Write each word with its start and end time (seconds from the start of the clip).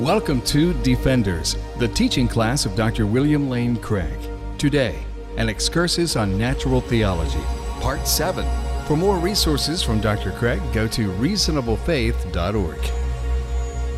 Welcome 0.00 0.42
to 0.46 0.74
Defenders, 0.82 1.56
the 1.78 1.86
teaching 1.86 2.26
class 2.26 2.66
of 2.66 2.74
Dr. 2.74 3.06
William 3.06 3.48
Lane 3.48 3.76
Craig. 3.76 4.18
Today, 4.58 4.98
an 5.36 5.48
excursus 5.48 6.16
on 6.16 6.36
natural 6.36 6.80
theology, 6.80 7.38
part 7.80 8.04
7. 8.04 8.44
For 8.88 8.96
more 8.96 9.18
resources 9.18 9.84
from 9.84 10.00
Dr. 10.00 10.32
Craig, 10.32 10.60
go 10.72 10.88
to 10.88 11.12
reasonablefaith.org. 11.12 12.90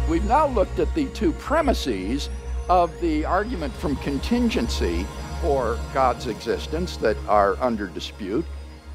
We've 0.07 0.27
now 0.27 0.49
looked 0.49 0.79
at 0.81 0.95
the 0.95 1.07
two 1.15 1.33
premises 1.33 2.29
of 2.69 2.93
the 3.01 3.25
argument 3.25 3.73
from 3.73 3.97
contingency 3.97 5.07
for 5.41 5.79
God's 5.95 6.27
existence 6.27 6.99
that 6.99 7.17
are 7.27 7.57
under 7.59 7.87
dispute. 7.87 8.45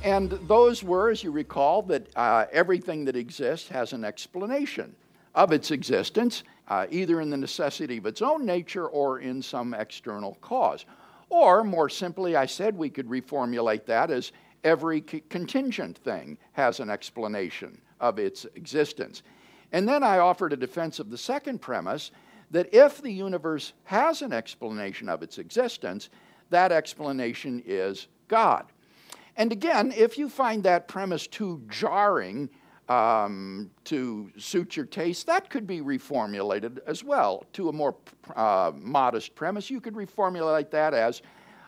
And 0.03 0.29
those 0.47 0.83
were, 0.83 1.09
as 1.09 1.23
you 1.23 1.31
recall, 1.31 1.81
that 1.81 2.15
uh, 2.15 2.45
everything 2.51 3.05
that 3.05 3.15
exists 3.15 3.69
has 3.69 3.91
an 3.91 4.05
explanation 4.05 4.95
of 5.33 5.51
its 5.51 5.71
existence, 5.71 6.43
uh, 6.71 6.87
either 6.89 7.19
in 7.19 7.29
the 7.29 7.35
necessity 7.35 7.97
of 7.97 8.05
its 8.05 8.21
own 8.21 8.45
nature 8.45 8.87
or 8.87 9.19
in 9.19 9.41
some 9.41 9.73
external 9.73 10.35
cause. 10.35 10.85
Or, 11.27 11.65
more 11.65 11.89
simply, 11.89 12.37
I 12.37 12.45
said 12.45 12.77
we 12.77 12.89
could 12.89 13.07
reformulate 13.07 13.85
that 13.87 14.09
as 14.09 14.31
every 14.63 15.03
c- 15.05 15.21
contingent 15.27 15.97
thing 15.97 16.37
has 16.53 16.79
an 16.79 16.89
explanation 16.89 17.81
of 17.99 18.19
its 18.19 18.45
existence. 18.55 19.21
And 19.73 19.85
then 19.85 20.01
I 20.01 20.19
offered 20.19 20.53
a 20.53 20.57
defense 20.57 20.99
of 20.99 21.09
the 21.09 21.17
second 21.17 21.59
premise 21.59 22.11
that 22.51 22.73
if 22.73 23.01
the 23.01 23.11
universe 23.11 23.73
has 23.83 24.21
an 24.21 24.31
explanation 24.31 25.09
of 25.09 25.23
its 25.23 25.39
existence, 25.39 26.09
that 26.51 26.71
explanation 26.71 27.61
is 27.65 28.07
God. 28.29 28.65
And 29.35 29.51
again, 29.51 29.91
if 29.93 30.17
you 30.17 30.29
find 30.29 30.63
that 30.63 30.87
premise 30.87 31.27
too 31.27 31.63
jarring 31.67 32.49
um, 32.89 33.71
to 33.85 34.31
suit 34.37 34.75
your 34.75 34.85
taste, 34.85 35.27
that 35.27 35.49
could 35.49 35.65
be 35.65 35.81
reformulated 35.81 36.79
as 36.87 37.03
well 37.03 37.45
to 37.53 37.69
a 37.69 37.71
more 37.71 37.95
uh, 38.35 38.71
modest 38.75 39.35
premise. 39.35 39.69
You 39.69 39.79
could 39.79 39.93
reformulate 39.93 40.71
that 40.71 40.93
as 40.93 41.21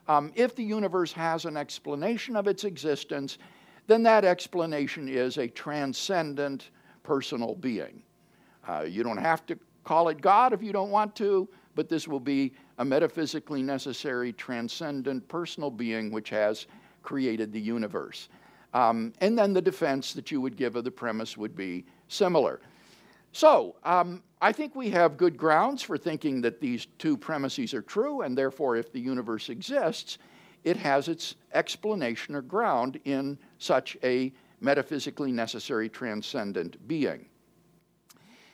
um, 0.08 0.32
if 0.36 0.56
the 0.56 0.64
universe 0.64 1.14
has 1.14 1.46
an 1.46 1.56
explanation 1.56 2.36
of 2.36 2.48
its 2.48 2.64
existence, 2.66 3.38
then 3.88 4.04
that 4.04 4.26
explanation 4.26 5.08
is 5.08 5.38
a 5.38 5.48
transcendent 5.48 6.72
personal 7.04 7.56
being. 7.56 8.04
Uh, 8.68 8.82
you 8.82 9.04
don't 9.04 9.18
have 9.18 9.46
to 9.46 9.58
call 9.84 10.10
it 10.10 10.22
God 10.22 10.54
if 10.54 10.64
you 10.64 10.72
don't 10.72 10.90
want 10.90 11.16
to, 11.18 11.48
but 11.76 11.90
this 11.90 12.08
will 12.08 12.20
be 12.20 12.54
a 12.78 12.86
metaphysically 12.86 13.62
necessary, 13.62 14.32
transcendent 14.34 15.28
personal 15.28 15.70
being 15.70 16.12
which 16.12 16.30
has 16.30 16.68
created 17.02 17.52
the 17.52 17.60
universe. 17.60 18.30
Um, 18.74 19.14
and 19.22 19.38
then 19.38 19.54
the 19.54 19.62
defense 19.62 20.14
that 20.14 20.32
you 20.32 20.42
would 20.42 20.58
give 20.58 20.76
of 20.76 20.84
the 20.84 20.92
premise 20.92 21.38
would 21.38 21.56
be 21.56 21.86
similar. 22.08 22.60
So, 23.32 23.76
um, 23.84 24.24
I 24.42 24.52
think 24.52 24.76
we 24.76 24.90
have 24.90 25.18
good 25.18 25.38
grounds 25.38 25.82
for 25.82 25.98
thinking 25.98 26.42
that 26.42 26.60
these 26.60 26.88
two 26.98 27.18
premises 27.18 27.74
are 27.74 27.82
true, 27.82 28.22
and 28.22 28.38
therefore, 28.38 28.76
if 28.76 28.92
the 28.92 29.00
universe 29.00 29.50
exists, 29.50 30.18
it 30.64 30.78
has 30.78 31.08
its 31.08 31.36
explanation 31.54 32.36
or 32.36 32.42
ground 32.42 33.00
in 33.06 33.38
such 33.58 33.98
a 34.04 34.32
metaphysically 34.60 35.32
necessary 35.32 35.90
transcendent 35.90 36.88
being. 36.88 37.26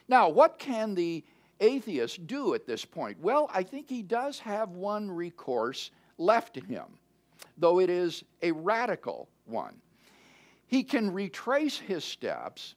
Now, 0.07 0.29
what 0.29 0.57
can 0.57 0.95
the 0.95 1.23
atheist 1.59 2.25
do 2.25 2.53
at 2.55 2.65
this 2.65 2.85
point? 2.85 3.17
Well, 3.21 3.49
I 3.53 3.63
think 3.63 3.87
he 3.89 4.01
does 4.01 4.39
have 4.39 4.69
one 4.71 5.09
recourse 5.09 5.91
left 6.17 6.55
to 6.55 6.61
him, 6.61 6.85
though 7.57 7.79
it 7.79 7.89
is 7.89 8.23
a 8.41 8.51
radical 8.51 9.29
one. 9.45 9.75
He 10.69 10.83
can 10.83 11.11
retrace 11.11 11.79
his 11.79 12.05
steps, 12.05 12.75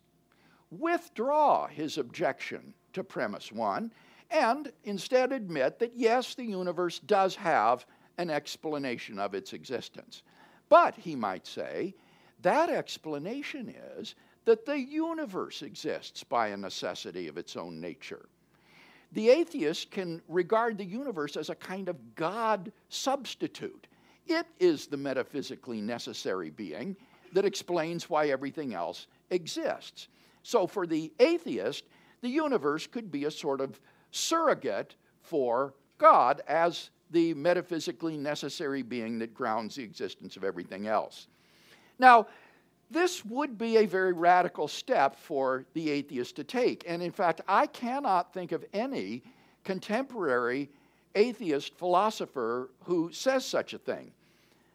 withdraw 0.71 1.67
his 1.67 1.99
objection 1.99 2.73
to 2.95 3.05
premise 3.05 3.53
one, 3.53 3.93
and 4.31 4.73
instead 4.85 5.31
admit 5.31 5.79
that 5.79 5.93
yes, 5.95 6.35
the 6.35 6.47
universe 6.47 7.01
does 7.01 7.37
have 7.37 7.85
an 8.17 8.31
explanation 8.31 9.19
of 9.19 9.35
its 9.35 9.53
existence. 9.53 10.23
But, 10.71 10.95
he 10.97 11.15
might 11.15 11.47
say, 11.47 11.95
that 12.41 12.71
explanation 12.71 13.75
is 13.99 14.15
that 14.47 14.65
the 14.65 14.81
universe 14.81 15.61
exists 15.61 16.25
by 16.25 16.49
a 16.49 16.57
necessity 16.57 17.29
of 17.29 17.37
its 17.37 17.57
own 17.57 17.79
nature. 17.79 18.25
The 19.13 19.29
atheist 19.29 19.91
can 19.91 20.23
regard 20.29 20.79
the 20.79 20.85
universe 20.87 21.37
as 21.37 21.51
a 21.51 21.55
kind 21.55 21.91
of 21.91 22.15
God 22.15 22.73
substitute. 22.89 23.87
It 24.27 24.47
is 24.59 24.87
the 24.87 24.97
metaphysically 24.97 25.83
necessary 25.83 26.49
being 26.49 26.97
that 27.33 27.45
explains 27.45 28.09
why 28.09 28.29
everything 28.29 28.75
else 28.75 29.07
exists. 29.31 30.09
So, 30.43 30.67
for 30.67 30.87
the 30.87 31.13
atheist, 31.19 31.85
the 32.21 32.29
universe 32.29 32.87
could 32.87 33.11
be 33.11 33.25
a 33.25 33.31
sort 33.31 33.61
of 33.61 33.81
surrogate 34.11 34.97
for 35.23 35.75
God 35.99 36.43
as 36.47 36.91
the 37.11 37.35
metaphysically 37.35 38.17
necessary 38.17 38.83
being 38.83 39.19
that 39.19 39.35
grounds 39.35 39.77
the 39.77 39.83
existence 39.83 40.37
of 40.37 40.45
everything 40.45 40.87
else. 40.87 41.29
Now, 41.99 42.27
this 42.91 43.25
would 43.25 43.57
be 43.57 43.79
a 43.79 43.87
very 43.87 44.13
radical 44.13 44.69
step 44.69 45.17
for 45.17 45.65
the 45.73 45.91
atheist 45.91 46.37
to 46.37 46.45
take. 46.45 46.85
And 46.87 47.03
in 47.03 47.11
fact, 47.11 47.41
I 47.49 47.67
cannot 47.67 48.35
think 48.35 48.53
of 48.53 48.65
any 48.73 49.23
contemporary 49.65 50.69
atheist 51.15 51.75
philosopher 51.75 52.71
who 52.85 53.11
says 53.13 53.45
such 53.45 53.73
a 53.73 53.79
thing. 53.79 54.13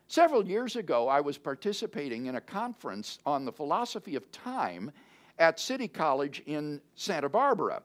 Several 0.10 0.48
years 0.48 0.78
ago, 0.78 1.10
I 1.10 1.20
was 1.20 1.38
participating 1.38 2.28
in 2.28 2.36
a 2.36 2.42
conference 2.42 3.20
on 3.26 3.44
the 3.44 3.52
philosophy 3.52 4.16
of 4.16 4.32
time 4.32 4.92
at 5.38 5.60
City 5.60 5.88
College 5.88 6.42
in 6.46 6.82
Santa 6.96 7.28
Barbara. 7.28 7.84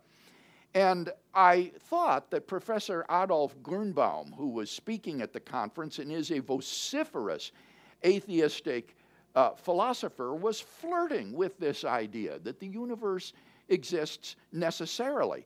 And 0.74 1.10
I 1.34 1.72
thought 1.80 2.30
that 2.30 2.46
Professor 2.46 3.04
Adolf 3.10 3.56
Grünbaum, 3.62 4.34
who 4.36 4.48
was 4.48 4.70
speaking 4.70 5.20
at 5.20 5.32
the 5.32 5.40
conference 5.40 5.98
and 5.98 6.12
is 6.12 6.30
a 6.30 6.38
vociferous 6.38 7.50
atheistic 8.04 8.96
uh, 9.34 9.50
philosopher 9.50 10.34
was 10.34 10.60
flirting 10.60 11.32
with 11.32 11.58
this 11.58 11.84
idea 11.84 12.38
that 12.40 12.60
the 12.60 12.66
universe 12.66 13.32
exists 13.68 14.36
necessarily. 14.52 15.44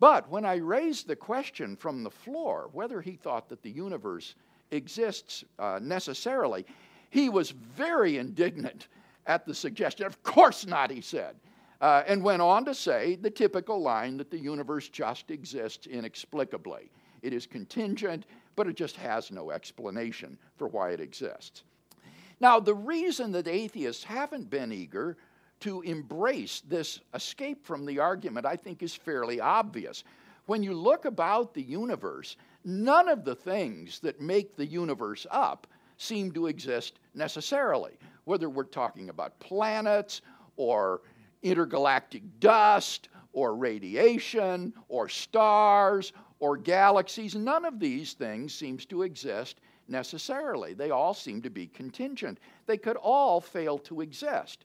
But 0.00 0.28
when 0.28 0.44
I 0.44 0.56
raised 0.56 1.06
the 1.06 1.16
question 1.16 1.76
from 1.76 2.02
the 2.02 2.10
floor 2.10 2.68
whether 2.72 3.00
he 3.00 3.12
thought 3.12 3.48
that 3.48 3.62
the 3.62 3.70
universe 3.70 4.34
exists 4.70 5.44
uh, 5.58 5.78
necessarily, 5.82 6.66
he 7.10 7.28
was 7.28 7.50
very 7.50 8.18
indignant 8.18 8.88
at 9.26 9.46
the 9.46 9.54
suggestion. 9.54 10.06
Of 10.06 10.22
course 10.22 10.66
not, 10.66 10.90
he 10.90 11.00
said. 11.00 11.36
Uh, 11.80 12.02
and 12.06 12.22
went 12.22 12.40
on 12.40 12.64
to 12.64 12.74
say 12.74 13.16
the 13.16 13.30
typical 13.30 13.80
line 13.80 14.16
that 14.16 14.30
the 14.30 14.38
universe 14.38 14.88
just 14.88 15.30
exists 15.30 15.86
inexplicably. 15.86 16.90
It 17.22 17.34
is 17.34 17.46
contingent, 17.46 18.24
but 18.54 18.66
it 18.66 18.76
just 18.76 18.96
has 18.96 19.30
no 19.30 19.50
explanation 19.50 20.38
for 20.56 20.68
why 20.68 20.90
it 20.90 21.00
exists. 21.00 21.64
Now, 22.40 22.60
the 22.60 22.74
reason 22.74 23.32
that 23.32 23.48
atheists 23.48 24.04
haven't 24.04 24.48
been 24.48 24.72
eager 24.72 25.16
to 25.60 25.82
embrace 25.82 26.62
this 26.68 27.00
escape 27.14 27.64
from 27.64 27.86
the 27.86 27.98
argument, 27.98 28.46
I 28.46 28.56
think, 28.56 28.82
is 28.82 28.94
fairly 28.94 29.40
obvious. 29.40 30.04
When 30.46 30.62
you 30.62 30.74
look 30.74 31.04
about 31.04 31.54
the 31.54 31.62
universe, 31.62 32.36
none 32.66 33.08
of 33.08 33.24
the 33.24 33.34
things 33.34 34.00
that 34.00 34.20
make 34.20 34.56
the 34.56 34.66
universe 34.66 35.26
up 35.30 35.66
seem 35.96 36.32
to 36.32 36.48
exist 36.48 36.98
necessarily, 37.14 37.92
whether 38.24 38.50
we're 38.50 38.64
talking 38.64 39.08
about 39.08 39.38
planets 39.40 40.20
or 40.56 41.00
intergalactic 41.42 42.22
dust 42.40 43.08
or 43.32 43.54
radiation 43.54 44.72
or 44.88 45.08
stars 45.08 46.12
or 46.40 46.56
galaxies. 46.56 47.34
None 47.34 47.64
of 47.64 47.78
these 47.78 48.14
things 48.14 48.52
seems 48.52 48.84
to 48.86 49.02
exist 49.02 49.60
necessarily. 49.88 50.74
They 50.74 50.90
all 50.90 51.14
seem 51.14 51.40
to 51.42 51.50
be 51.50 51.68
contingent. 51.68 52.38
They 52.66 52.76
could 52.76 52.96
all 52.96 53.40
fail 53.40 53.78
to 53.78 54.00
exist. 54.00 54.64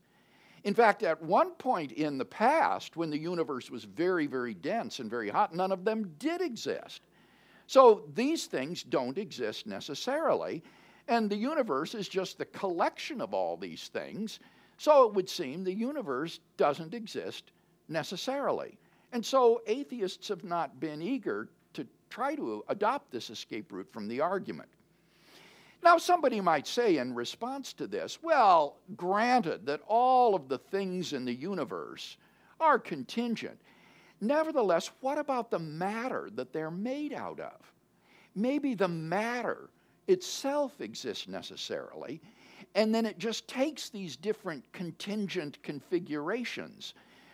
In 0.63 0.73
fact, 0.73 1.03
at 1.03 1.21
one 1.21 1.51
point 1.51 1.91
in 1.91 2.17
the 2.17 2.25
past, 2.25 2.95
when 2.95 3.09
the 3.09 3.17
universe 3.17 3.69
was 3.71 3.83
very, 3.83 4.27
very 4.27 4.53
dense 4.53 4.99
and 4.99 5.09
very 5.09 5.29
hot, 5.29 5.55
none 5.55 5.71
of 5.71 5.85
them 5.85 6.15
did 6.17 6.41
exist. 6.41 7.01
So 7.71 8.03
these 8.15 8.47
things 8.47 8.83
don't 8.83 9.17
exist 9.17 9.65
necessarily, 9.65 10.61
and 11.07 11.29
the 11.29 11.37
universe 11.37 11.95
is 11.95 12.09
just 12.09 12.37
the 12.37 12.43
collection 12.43 13.21
of 13.21 13.33
all 13.33 13.55
these 13.55 13.87
things. 13.87 14.41
So 14.77 15.07
it 15.07 15.13
would 15.13 15.29
seem 15.29 15.63
the 15.63 15.73
universe 15.73 16.41
doesn't 16.57 16.93
exist 16.93 17.53
necessarily. 17.87 18.77
And 19.13 19.25
so 19.25 19.61
atheists 19.67 20.27
have 20.27 20.43
not 20.43 20.81
been 20.81 21.01
eager 21.01 21.47
to 21.71 21.87
try 22.09 22.35
to 22.35 22.61
adopt 22.67 23.09
this 23.09 23.29
escape 23.29 23.71
route 23.71 23.93
from 23.93 24.09
the 24.09 24.19
argument. 24.19 24.67
Now, 25.81 25.97
somebody 25.97 26.41
might 26.41 26.67
say 26.67 26.97
in 26.97 27.15
response 27.15 27.71
to 27.75 27.87
this, 27.87 28.21
well, 28.21 28.79
granted 28.97 29.65
that 29.67 29.79
all 29.87 30.35
of 30.35 30.49
the 30.49 30.57
things 30.57 31.13
in 31.13 31.23
the 31.23 31.33
universe 31.33 32.17
are 32.59 32.77
contingent, 32.77 33.61
nevertheless, 34.21 34.91
what 35.01 35.17
about 35.17 35.51
the 35.51 35.59
matter 35.59 36.29
that 36.35 36.53
they're 36.53 36.71
made 36.71 37.13
out 37.13 37.39
of? 37.39 37.73
Maybe 38.35 38.75
the 38.75 38.87
matter 38.87 39.69
itself 40.07 40.79
exists 40.79 41.27
necessarily, 41.27 42.21
and 42.75 42.93
then 42.93 43.05
it 43.05 43.17
just 43.17 43.47
takes 43.47 43.89
these 43.89 44.15
different 44.15 44.63
contingent 44.71 45.61
configurations 45.63 46.93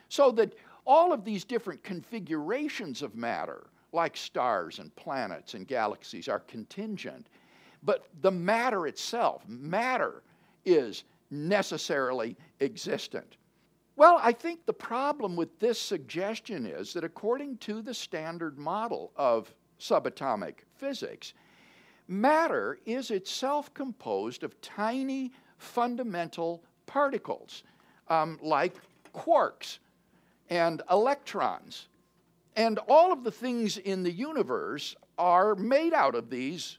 so 0.10 0.31
that 0.31 0.54
all 0.86 1.12
of 1.12 1.25
these 1.25 1.44
different 1.44 1.84
configurations 1.84 3.01
of 3.01 3.16
matter, 3.16 3.68
like 3.92 4.16
stars 4.16 4.80
and 4.80 4.95
planets 4.95 5.54
and 5.54 5.68
galaxies, 5.68 6.28
are 6.28 6.40
contingent. 6.40 7.28
But 7.83 8.07
the 8.22 8.31
matter 8.31 8.88
itself, 8.88 9.48
matter, 9.48 10.24
is 10.66 11.04
necessarily 11.30 12.36
existent. 12.62 13.36
Well, 13.97 14.19
I 14.21 14.31
think 14.31 14.67
the 14.67 14.73
problem 14.73 15.35
with 15.35 15.57
this 15.57 15.79
suggestion 15.81 16.67
is 16.67 16.94
that 16.94 17.03
according 17.03 17.57
to 17.57 17.81
the 17.81 17.95
standard 17.95 18.59
model 18.59 19.11
of 19.15 19.51
subatomic 19.79 20.59
physics, 20.75 21.33
matter 22.07 22.77
is 22.85 23.09
itself 23.09 23.73
composed 23.73 24.44
of 24.44 24.61
tiny 24.61 25.31
fundamental 25.57 26.63
particles 26.85 27.63
um, 28.07 28.38
like 28.44 28.75
quarks 29.15 29.79
and 30.51 30.83
electrons. 30.91 31.88
And 32.55 32.77
all 32.88 33.11
of 33.11 33.23
the 33.23 33.31
things 33.31 33.77
in 33.77 34.03
the 34.03 34.11
universe 34.11 34.95
are 35.17 35.55
made 35.55 35.95
out 35.95 36.13
of 36.13 36.29
these 36.29 36.77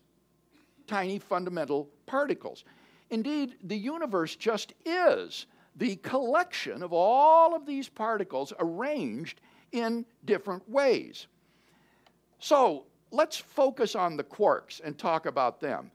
tiny 0.87 1.19
fundamental 1.19 1.89
particles. 2.07 2.63
Indeed, 3.11 3.57
the 3.65 3.77
universe 3.77 4.37
just 4.37 4.73
is 4.85 5.47
the 5.79 5.97
collection 5.97 6.83
of 6.83 6.93
all 6.93 7.55
of 7.55 7.65
these 7.65 7.89
particles 7.89 8.53
arranged 8.59 9.41
in 9.73 10.05
different 10.25 10.69
ways. 10.69 11.29
So 12.41 12.87
let's 13.11 13.37
focus 13.37 13.95
on 13.95 14.17
the 14.17 14.25
quarks 14.25 14.81
and 14.83 14.99
talk 14.99 15.27
about 15.27 15.61
them. 15.61 15.91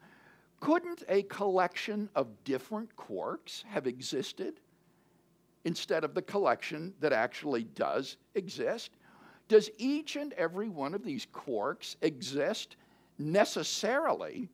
Couldn't 0.61 1.03
a 1.09 1.23
collection 1.23 2.09
of 2.15 2.27
different 2.45 2.95
quarks 2.95 3.63
have 3.63 3.85
existed 3.85 4.61
instead 5.65 6.05
of 6.05 6.13
the 6.13 6.21
collection 6.21 6.93
that 7.01 7.11
actually 7.11 7.63
does 7.63 8.15
exist? 8.35 8.91
Does 9.49 9.69
each 9.77 10.15
and 10.15 10.31
every 10.33 10.69
one 10.69 10.93
of 10.93 11.03
these 11.03 11.25
quarks 11.25 11.97
exist 12.01 12.77
necessarily? 13.19 14.49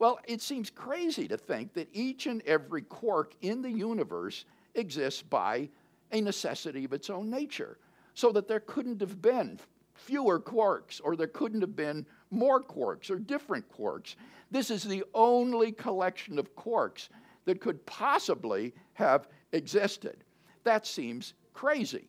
Well, 0.00 0.18
it 0.26 0.42
seems 0.42 0.68
crazy 0.68 1.28
to 1.28 1.36
think 1.36 1.74
that 1.74 1.88
each 1.92 2.26
and 2.26 2.42
every 2.44 2.82
quark 2.82 3.34
in 3.40 3.62
the 3.62 3.70
universe 3.70 4.44
exists 4.76 5.22
by 5.22 5.68
a 6.12 6.20
necessity 6.20 6.84
of 6.84 6.92
its 6.92 7.10
own 7.10 7.28
nature, 7.28 7.78
so 8.14 8.30
that 8.32 8.48
there 8.48 8.60
couldn't 8.60 9.00
have 9.00 9.20
been 9.20 9.58
fewer 9.94 10.38
quarks, 10.38 11.00
or 11.02 11.16
there 11.16 11.26
couldn't 11.26 11.60
have 11.62 11.74
been 11.74 12.06
more 12.30 12.62
quarks, 12.62 13.10
or 13.10 13.18
different 13.18 13.66
quarks. 13.70 14.14
This 14.50 14.70
is 14.70 14.84
the 14.84 15.04
only 15.14 15.72
collection 15.72 16.38
of 16.38 16.54
quarks 16.54 17.08
that 17.44 17.60
could 17.60 17.84
possibly 17.86 18.74
have 18.94 19.28
existed. 19.52 20.24
That 20.64 20.86
seems 20.86 21.34
crazy. 21.54 22.08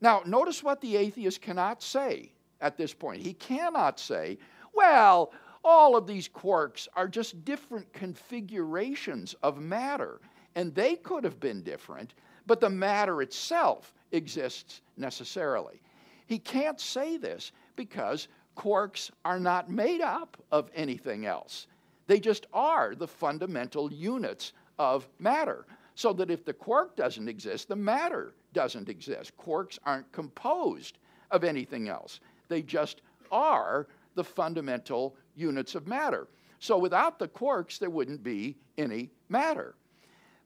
Now, 0.00 0.22
notice 0.26 0.62
what 0.62 0.80
the 0.80 0.96
atheist 0.96 1.40
cannot 1.40 1.82
say 1.82 2.32
at 2.60 2.76
this 2.76 2.92
point. 2.92 3.22
He 3.22 3.32
cannot 3.34 3.98
say, 3.98 4.38
well, 4.72 5.32
all 5.64 5.96
of 5.96 6.06
these 6.06 6.28
quarks 6.28 6.88
are 6.94 7.08
just 7.08 7.44
different 7.44 7.90
configurations 7.92 9.34
of 9.42 9.60
matter, 9.60 10.20
and 10.54 10.74
they 10.74 10.96
could 10.96 11.24
have 11.24 11.40
been 11.40 11.62
different, 11.62 12.14
but 12.46 12.60
the 12.60 12.70
matter 12.70 13.22
itself 13.22 13.94
exists 14.12 14.80
necessarily. 14.96 15.80
He 16.26 16.38
can't 16.38 16.80
say 16.80 17.16
this 17.16 17.52
because 17.76 18.28
quarks 18.56 19.10
are 19.24 19.40
not 19.40 19.70
made 19.70 20.00
up 20.00 20.36
of 20.52 20.70
anything 20.74 21.26
else. 21.26 21.66
They 22.06 22.20
just 22.20 22.46
are 22.52 22.94
the 22.94 23.08
fundamental 23.08 23.92
units 23.92 24.52
of 24.78 25.08
matter. 25.18 25.66
So 25.96 26.12
that 26.14 26.30
if 26.30 26.44
the 26.44 26.52
quark 26.52 26.96
doesn't 26.96 27.28
exist, 27.28 27.68
the 27.68 27.76
matter 27.76 28.34
doesn't 28.52 28.88
exist. 28.88 29.36
Quarks 29.36 29.78
aren't 29.84 30.10
composed 30.12 30.98
of 31.30 31.44
anything 31.44 31.88
else, 31.88 32.20
they 32.48 32.62
just 32.62 33.00
are 33.32 33.88
the 34.14 34.24
fundamental 34.24 35.16
units 35.34 35.74
of 35.74 35.88
matter. 35.88 36.28
So 36.60 36.78
without 36.78 37.18
the 37.18 37.28
quarks, 37.28 37.78
there 37.78 37.90
wouldn't 37.90 38.22
be 38.22 38.56
any 38.78 39.10
matter. 39.28 39.74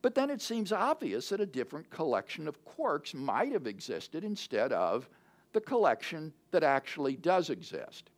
But 0.09 0.15
then 0.15 0.31
it 0.31 0.41
seems 0.41 0.73
obvious 0.73 1.29
that 1.29 1.41
a 1.43 1.45
different 1.45 1.91
collection 1.91 2.49
of 2.49 2.65
quarks 2.65 3.13
might 3.13 3.53
have 3.53 3.67
existed 3.67 4.25
instead 4.25 4.73
of 4.73 5.07
the 5.53 5.61
collection 5.61 6.33
that 6.51 6.65
actually 6.65 7.15
does 7.17 7.51
exist. 7.51 8.09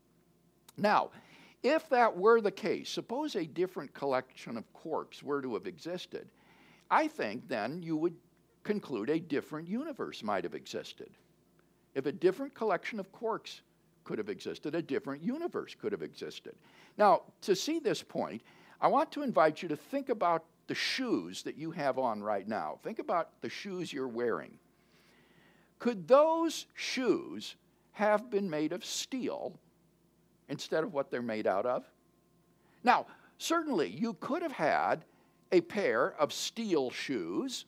Now, 0.76 1.10
if 1.64 1.88
that 1.88 2.16
were 2.16 2.40
the 2.40 2.52
case, 2.52 2.88
suppose 2.88 3.34
a 3.34 3.44
different 3.44 3.92
collection 3.92 4.56
of 4.56 4.72
quarks 4.72 5.20
were 5.24 5.42
to 5.42 5.54
have 5.54 5.66
existed, 5.66 6.28
I 6.92 7.08
think 7.08 7.48
then 7.48 7.82
you 7.82 7.96
would 7.96 8.14
conclude 8.62 9.10
a 9.10 9.18
different 9.18 9.66
universe 9.66 10.22
might 10.22 10.44
have 10.44 10.54
existed. 10.54 11.10
If 11.96 12.06
a 12.06 12.12
different 12.12 12.54
collection 12.54 13.00
of 13.00 13.10
quarks 13.10 13.62
could 14.04 14.18
have 14.18 14.28
existed, 14.28 14.76
a 14.76 14.82
different 14.82 15.24
universe 15.24 15.74
could 15.74 15.90
have 15.90 16.02
existed. 16.02 16.54
Now, 16.96 17.22
to 17.40 17.56
see 17.56 17.80
this 17.80 18.00
point, 18.00 18.42
I 18.80 18.86
want 18.86 19.10
to 19.10 19.22
invite 19.22 19.60
you 19.60 19.68
to 19.70 19.76
think 19.76 20.08
about 20.08 20.44
the 20.70 20.74
shoes 20.76 21.42
that 21.42 21.58
you 21.58 21.72
have 21.72 21.98
on 21.98 22.22
right 22.22 22.46
now. 22.46 22.78
Think 22.84 23.00
about 23.00 23.30
the 23.40 23.48
shoes 23.48 23.92
you're 23.92 24.06
wearing. 24.06 24.52
Could 25.80 26.06
those 26.06 26.66
shoes 26.74 27.56
have 27.90 28.30
been 28.30 28.48
made 28.48 28.72
of 28.72 28.84
steel 28.84 29.58
instead 30.48 30.84
of 30.84 30.92
what 30.92 31.10
they're 31.10 31.22
made 31.22 31.48
out 31.48 31.66
of? 31.66 31.84
Now, 32.84 33.06
certainly 33.36 33.88
you 33.88 34.14
could 34.20 34.42
have 34.42 34.52
had 34.52 35.04
a 35.50 35.60
pair 35.60 36.14
of 36.20 36.32
steel 36.32 36.88
shoes 36.88 37.64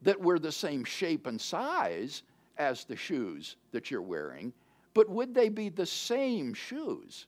that 0.00 0.18
were 0.18 0.38
the 0.38 0.50
same 0.50 0.84
shape 0.84 1.26
and 1.26 1.38
size 1.38 2.22
as 2.56 2.84
the 2.84 2.96
shoes 2.96 3.56
that 3.72 3.90
you're 3.90 4.00
wearing, 4.00 4.54
but 4.94 5.10
would 5.10 5.34
they 5.34 5.50
be 5.50 5.68
the 5.68 5.84
same 5.84 6.54
shoes? 6.54 7.26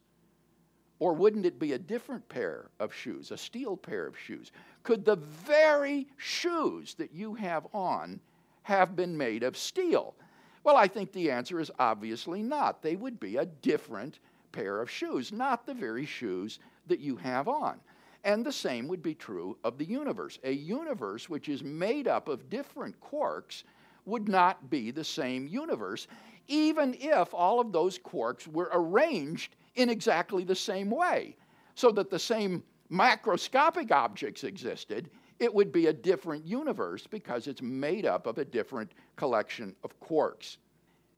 Or 1.00 1.14
wouldn't 1.14 1.46
it 1.46 1.58
be 1.58 1.72
a 1.72 1.78
different 1.78 2.28
pair 2.28 2.66
of 2.78 2.94
shoes, 2.94 3.30
a 3.30 3.36
steel 3.36 3.76
pair 3.76 4.06
of 4.06 4.18
shoes? 4.18 4.52
Could 4.82 5.04
the 5.04 5.16
very 5.16 6.06
shoes 6.18 6.94
that 6.94 7.12
you 7.12 7.34
have 7.34 7.66
on 7.72 8.20
have 8.62 8.94
been 8.94 9.16
made 9.16 9.42
of 9.42 9.56
steel? 9.56 10.14
Well, 10.62 10.76
I 10.76 10.86
think 10.86 11.12
the 11.12 11.30
answer 11.30 11.58
is 11.58 11.70
obviously 11.78 12.42
not. 12.42 12.82
They 12.82 12.96
would 12.96 13.18
be 13.18 13.38
a 13.38 13.46
different 13.46 14.18
pair 14.52 14.82
of 14.82 14.90
shoes, 14.90 15.32
not 15.32 15.64
the 15.64 15.72
very 15.72 16.04
shoes 16.04 16.58
that 16.86 17.00
you 17.00 17.16
have 17.16 17.48
on. 17.48 17.80
And 18.22 18.44
the 18.44 18.52
same 18.52 18.86
would 18.88 19.02
be 19.02 19.14
true 19.14 19.56
of 19.64 19.78
the 19.78 19.86
universe. 19.86 20.38
A 20.44 20.52
universe 20.52 21.30
which 21.30 21.48
is 21.48 21.64
made 21.64 22.08
up 22.08 22.28
of 22.28 22.50
different 22.50 23.00
quarks 23.00 23.62
would 24.04 24.28
not 24.28 24.68
be 24.68 24.90
the 24.90 25.04
same 25.04 25.46
universe, 25.46 26.08
even 26.46 26.94
if 27.00 27.32
all 27.32 27.58
of 27.58 27.72
those 27.72 27.98
quarks 27.98 28.46
were 28.46 28.70
arranged 28.74 29.56
in 29.74 29.90
exactly 29.90 30.44
the 30.44 30.54
same 30.54 30.90
way, 30.90 31.36
so 31.74 31.90
that 31.92 32.10
the 32.10 32.18
same 32.18 32.62
macroscopic 32.90 33.92
objects 33.92 34.44
existed. 34.44 35.10
It 35.38 35.52
would 35.54 35.72
be 35.72 35.86
a 35.86 35.92
different 35.92 36.44
universe 36.44 37.06
because 37.06 37.46
it's 37.46 37.62
made 37.62 38.04
up 38.04 38.26
of 38.26 38.38
a 38.38 38.44
different 38.44 38.92
collection 39.16 39.74
of 39.84 39.98
quarks. 40.00 40.58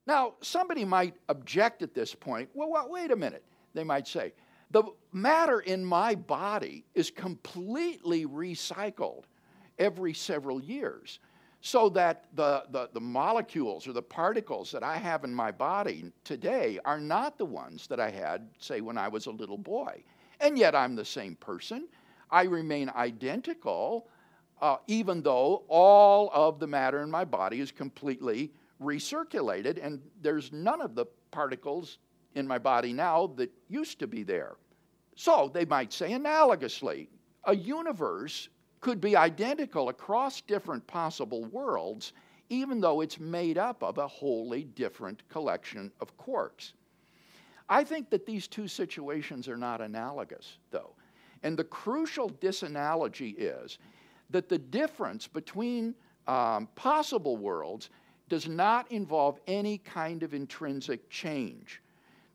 Now, 0.06 0.35
somebody 0.40 0.85
might 0.85 1.14
object 1.28 1.82
at 1.82 1.94
this 1.94 2.14
point. 2.14 2.49
Well, 2.54 2.88
wait 2.88 3.11
a 3.11 3.16
minute. 3.16 3.44
They 3.75 3.85
might 3.85 4.06
say, 4.06 4.32
the 4.71 4.85
matter 5.12 5.61
in 5.61 5.85
my 5.85 6.14
body 6.14 6.85
is 6.94 7.11
completely 7.11 8.26
recycled 8.26 9.25
every 9.78 10.14
several 10.14 10.62
years 10.62 11.18
so 11.64 11.88
that 11.88 12.25
the, 12.35 12.64
the, 12.71 12.90
the, 12.92 13.00
molecules 13.00 13.87
or 13.87 13.92
the 13.92 14.02
particles 14.02 14.73
that 14.73 14.83
I 14.83 14.97
have 14.97 15.23
in 15.23 15.33
my 15.33 15.52
body 15.52 16.12
today 16.25 16.81
are 16.85 16.99
not 16.99 17.38
the 17.38 17.45
ones 17.45 17.87
that 17.87 18.00
I 18.00 18.11
had, 18.11 18.49
say, 18.59 18.81
when 18.81 18.99
I 18.99 19.07
was 19.07 19.26
a 19.26 19.31
little 19.31 19.57
boy. 19.57 20.02
And 20.40 20.59
yet 20.59 20.75
I'm 20.75 20.97
the 20.97 21.04
same 21.04 21.37
person. 21.37 21.87
I 22.33 22.42
remain 22.42 22.90
identical, 22.97 24.09
uh, 24.61 24.78
even 24.88 25.23
though 25.23 25.62
all 25.69 26.33
of 26.35 26.59
the 26.59 26.66
matter 26.66 27.00
in 27.00 27.11
my 27.11 27.25
body 27.25 27.61
is 27.61 27.71
completely 27.71 28.52
recirculated, 28.83 29.78
and 29.81 30.02
there's 30.21 30.50
none 30.52 30.81
of 30.81 30.97
the 30.97 31.07
particles 31.31 31.99
in 32.35 32.45
my 32.45 32.59
body 32.59 32.92
now 32.92 33.28
that 33.37 33.52
used 33.69 34.00
to 34.00 34.09
be 34.09 34.25
there. 34.25 34.57
So 35.14 35.49
they 35.54 35.64
might 35.64 35.92
say 35.92 36.11
analogously, 36.11 37.07
a 37.45 37.54
universe 37.54 38.49
could 38.83 39.01
be 39.01 39.17
identical 39.17 39.89
across 39.89 40.43
different 40.43 40.87
possible 40.87 41.45
worlds, 41.47 42.12
even 42.51 42.81
though 42.81 43.01
it's 43.01 43.19
made 43.19 43.57
up 43.57 43.83
of 43.83 43.97
a 43.97 44.07
wholly 44.07 44.65
different 44.65 45.27
collection 45.31 45.91
of 46.01 46.15
quarks. 46.19 46.73
I 47.69 47.85
think 47.85 48.11
that 48.11 48.27
these 48.27 48.49
two 48.49 48.69
situations 48.69 49.49
are 49.49 49.57
not 49.57 49.81
analogous, 49.81 50.59
though. 50.71 50.95
And 51.45 51.57
the 51.57 51.65
crucial 51.65 52.29
disanalogy 52.29 53.35
is 53.39 53.79
that 54.31 54.49
the 54.49 54.59
difference 54.59 55.27
between 55.27 55.95
um, 56.27 56.69
possible 56.75 57.37
worlds 57.37 57.89
does 58.29 58.49
not 58.49 58.91
involve 58.91 59.39
any 59.47 59.79
kind 59.79 60.23
of 60.23 60.35
intrinsic 60.35 61.09
change. 61.09 61.81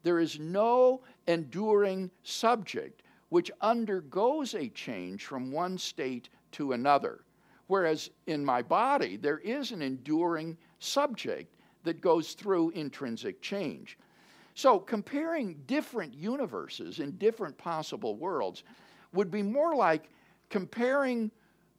There 0.04 0.20
is 0.20 0.40
no 0.40 1.02
enduring 1.28 2.10
subject 2.24 3.04
which 3.30 3.52
undergoes 3.62 4.54
a 4.54 4.70
change 4.70 5.26
from 5.26 5.52
one 5.52 5.78
state 5.78 6.30
to 6.54 6.74
another. 6.74 7.22
Whereas 7.68 8.10
in 8.28 8.44
my 8.44 8.62
body, 8.62 9.18
there 9.18 9.40
is 9.40 9.72
an 9.72 9.82
enduring 9.82 10.58
subject 10.80 11.56
that 11.84 12.02
goes 12.02 12.34
through 12.34 12.72
intrinsic 12.72 13.42
change. 13.42 13.98
So, 14.54 14.80
comparing 14.80 15.56
different 15.68 16.14
universes 16.14 17.00
in 17.00 17.12
different 17.18 17.58
possible 17.58 18.16
worlds 18.16 18.64
would 19.14 19.30
be 19.30 19.44
more 19.44 19.76
like 19.76 20.10
comparing 20.50 21.32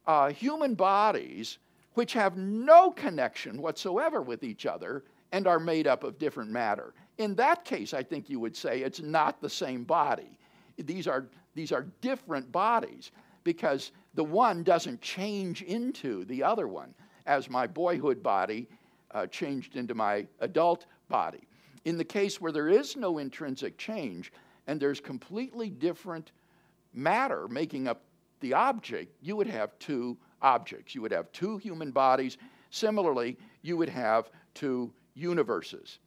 uh, 0.07 0.31
human 0.31 0.75
bodies 0.75 1.57
which 1.95 2.13
have 2.13 2.37
no 2.37 2.91
connection 2.91 3.61
whatsoever 3.61 4.21
with 4.21 4.43
each 4.43 4.65
other 4.65 5.03
and 5.31 5.47
are 5.47 5.59
made 5.59 5.87
up 5.87 6.03
of 6.03 6.17
different 6.17 6.49
matter. 6.49 6.93
In 7.17 7.35
that 7.35 7.65
case, 7.65 7.93
I 7.93 8.03
think 8.03 8.29
you 8.29 8.39
would 8.39 8.55
say 8.55 8.79
it's 8.79 9.01
not 9.01 9.41
the 9.41 9.49
same 9.49 9.83
body. 9.83 10.37
These 10.77 11.07
are, 11.07 11.25
these 11.55 11.71
are 11.71 11.85
different 12.01 12.51
bodies 12.51 13.11
because 13.43 13.91
the 14.13 14.23
one 14.23 14.63
doesn't 14.63 15.01
change 15.01 15.61
into 15.61 16.25
the 16.25 16.43
other 16.43 16.67
one 16.67 16.93
as 17.25 17.49
my 17.49 17.67
boyhood 17.67 18.23
body 18.23 18.67
uh, 19.11 19.27
changed 19.27 19.75
into 19.75 19.93
my 19.93 20.27
adult 20.39 20.85
body. 21.09 21.47
In 21.85 21.97
the 21.97 22.03
case 22.03 22.41
where 22.41 22.51
there 22.51 22.69
is 22.69 22.95
no 22.95 23.17
intrinsic 23.17 23.77
change 23.77 24.31
and 24.67 24.79
there's 24.79 24.99
completely 24.99 25.69
different 25.69 26.31
matter 26.93 27.47
making 27.47 27.87
up 27.87 28.01
the 28.39 28.53
object, 28.53 29.13
you 29.21 29.35
would 29.35 29.47
have 29.47 29.77
two 29.79 30.17
objects. 30.41 30.95
You 30.95 31.01
would 31.01 31.11
have 31.11 31.31
two 31.31 31.57
human 31.57 31.91
bodies. 31.91 32.37
Similarly, 32.69 33.37
you 33.61 33.77
would 33.77 33.89
have 33.89 34.29
two 34.53 34.91
universes. 35.15 35.99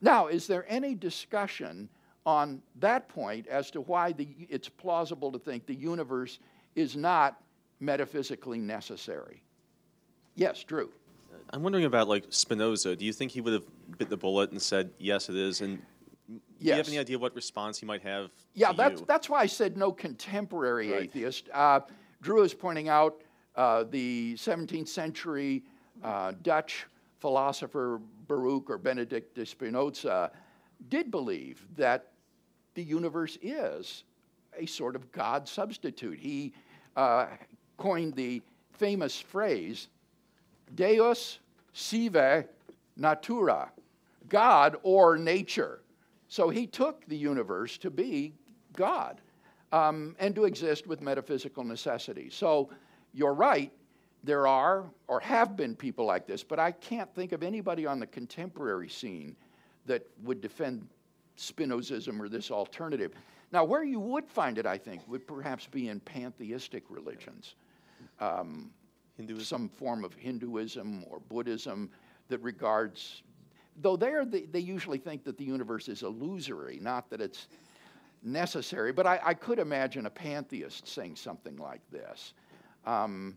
Now, 0.00 0.26
is 0.26 0.46
there 0.46 0.64
any 0.68 0.94
discussion 0.94 1.88
on 2.24 2.62
that 2.78 3.08
point 3.08 3.46
as 3.46 3.70
to 3.72 3.80
why 3.80 4.12
the, 4.12 4.28
it's 4.48 4.68
plausible 4.68 5.32
to 5.32 5.38
think 5.38 5.66
the 5.66 5.74
universe 5.74 6.38
is 6.74 6.96
not 6.96 7.40
metaphysically 7.80 8.58
necessary? 8.58 9.42
Yes, 10.34 10.62
Drew. 10.64 10.90
I'm 11.50 11.62
wondering 11.62 11.84
about 11.84 12.08
like 12.08 12.24
Spinoza. 12.30 12.96
Do 12.96 13.04
you 13.04 13.12
think 13.12 13.32
he 13.32 13.40
would 13.40 13.52
have 13.52 13.64
bit 13.98 14.08
the 14.08 14.16
bullet 14.16 14.50
and 14.52 14.60
said 14.60 14.90
yes, 14.98 15.28
it 15.28 15.36
is? 15.36 15.60
And 15.60 15.82
do 16.28 16.40
you 16.60 16.72
have 16.72 16.88
any 16.88 16.98
idea 16.98 17.18
what 17.18 17.34
response 17.34 17.78
he 17.78 17.86
might 17.86 18.02
have? 18.02 18.30
Yeah, 18.54 18.70
to 18.70 18.76
that's 18.76 19.00
you? 19.00 19.06
that's 19.06 19.28
why 19.28 19.40
I 19.40 19.46
said 19.46 19.76
no 19.76 19.92
contemporary 19.92 20.90
Right. 20.90 21.02
atheist. 21.02 21.48
Uh, 21.52 21.80
Drew 22.22 22.42
is 22.42 22.54
pointing 22.54 22.88
out 22.88 23.22
uh, 23.56 23.84
the 23.84 24.34
17th 24.34 24.88
century 24.88 25.64
uh, 26.02 26.32
Dutch 26.42 26.86
philosopher 27.18 28.00
Baruch 28.26 28.70
or 28.70 28.78
Benedict 28.78 29.34
de 29.34 29.44
Spinoza 29.44 30.30
did 30.88 31.10
believe 31.10 31.66
that 31.76 32.08
the 32.74 32.82
universe 32.82 33.38
is 33.42 34.04
a 34.56 34.66
sort 34.66 34.96
of 34.96 35.10
God 35.12 35.48
substitute. 35.48 36.18
He 36.18 36.52
uh, 36.96 37.26
coined 37.76 38.14
the 38.14 38.42
famous 38.72 39.20
phrase 39.20 39.88
Deus 40.74 41.38
sive 41.72 42.46
natura, 42.96 43.70
God 44.28 44.76
or 44.82 45.16
nature. 45.16 45.80
So 46.28 46.48
he 46.48 46.66
took 46.66 47.06
the 47.06 47.16
universe 47.16 47.76
to 47.78 47.90
be 47.90 48.34
God 48.74 49.20
um, 49.72 50.16
and 50.18 50.34
to 50.34 50.44
exist 50.44 50.86
with 50.86 51.00
metaphysical 51.02 51.64
necessity. 51.64 52.30
So 52.30 52.70
you're 53.12 53.34
right, 53.34 53.70
there 54.24 54.46
are 54.46 54.84
or 55.08 55.20
have 55.20 55.56
been 55.56 55.74
people 55.74 56.06
like 56.06 56.26
this, 56.26 56.42
but 56.42 56.58
I 56.58 56.72
can't 56.72 57.12
think 57.14 57.32
of 57.32 57.42
anybody 57.42 57.86
on 57.86 57.98
the 57.98 58.06
contemporary 58.06 58.88
scene 58.88 59.36
that 59.86 60.06
would 60.22 60.40
defend 60.40 60.86
Spinozism 61.36 62.20
or 62.20 62.28
this 62.28 62.50
alternative. 62.50 63.12
Now, 63.52 63.64
where 63.64 63.84
you 63.84 64.00
would 64.00 64.26
find 64.28 64.56
it, 64.58 64.66
I 64.66 64.78
think, 64.78 65.02
would 65.08 65.26
perhaps 65.26 65.66
be 65.66 65.88
in 65.88 66.00
pantheistic 66.00 66.84
religions 66.88 67.54
Hinduism. 69.16 69.44
some 69.44 69.68
form 69.68 70.04
of 70.04 70.14
Hinduism 70.14 71.04
or 71.10 71.20
Buddhism 71.20 71.90
that 72.28 72.38
regards, 72.38 73.22
though 73.80 73.96
there 73.96 74.24
they, 74.24 74.42
they 74.42 74.60
usually 74.60 74.98
think 74.98 75.24
that 75.24 75.36
the 75.36 75.44
universe 75.44 75.88
is 75.88 76.02
illusory, 76.02 76.78
not 76.80 77.10
that 77.10 77.20
it's 77.20 77.48
necessary. 78.22 78.92
But 78.92 79.06
I, 79.06 79.20
I 79.22 79.34
could 79.34 79.58
imagine 79.58 80.06
a 80.06 80.10
pantheist 80.10 80.88
saying 80.88 81.16
something 81.16 81.56
like 81.56 81.82
this. 81.90 82.32
Um, 82.86 83.36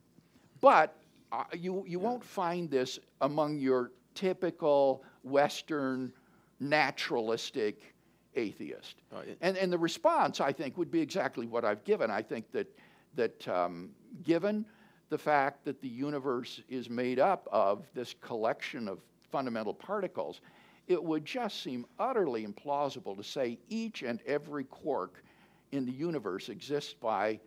but 0.62 0.96
uh, 1.32 1.44
you, 1.54 1.84
you 1.88 2.00
won't 2.00 2.24
find 2.24 2.70
this 2.70 3.00
among 3.22 3.60
your 3.60 3.92
typical 4.14 5.04
Western 5.24 6.14
naturalistic 6.62 7.95
atheist. 8.36 8.96
It- 9.28 9.38
And, 9.42 9.58
and 9.58 9.72
the 9.72 9.78
response, 9.78 10.40
I 10.42 10.52
think, 10.52 10.78
would 10.78 10.92
be 10.92 11.02
exactly 11.02 11.48
what 11.48 11.66
I've 11.66 11.84
given. 11.84 12.10
I 12.12 12.22
think 12.22 12.52
that, 12.52 12.68
that 13.16 13.48
um, 13.48 13.92
given 14.24 14.66
the 15.10 15.18
fact 15.18 15.64
that 15.66 15.82
the 15.82 15.88
universe 15.88 16.62
is 16.70 16.90
made 16.90 17.20
up 17.20 17.48
of 17.52 17.86
this 17.94 18.16
collection 18.22 18.88
of 18.88 19.00
fundamental 19.32 19.74
particles, 19.74 20.42
it 20.88 21.04
would 21.04 21.26
just 21.26 21.62
seem 21.64 21.86
utterly 22.00 22.46
implausible 22.46 23.16
to 23.18 23.24
say 23.24 23.58
each 23.70 24.04
and 24.04 24.20
every 24.26 24.64
quark 24.66 25.24
in 25.72 25.86
the 25.86 25.92
universe 25.92 26.50
exists 26.50 26.94
by 26.94 27.40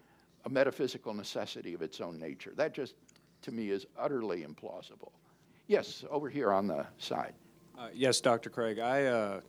a 0.45 0.49
metaphysical 0.49 1.15
necessity 1.15 1.75
of 1.75 1.83
its 1.83 2.01
own 2.01 2.19
nature. 2.19 2.53
That 2.57 2.73
just, 2.75 2.95
to 3.43 3.53
me, 3.53 3.71
is 3.71 3.87
utterly 3.99 4.45
implausible. 4.45 5.13
Yes, 5.67 6.05
over 6.11 6.29
here 6.29 6.53
on 6.53 6.67
the 6.67 6.87
side. 6.99 7.35
Uh, 7.79 7.89
Yes, 7.95 8.21
Dr. 8.21 8.51
Craig, 8.51 8.79
I, 8.79 9.05
uh, 9.07 9.41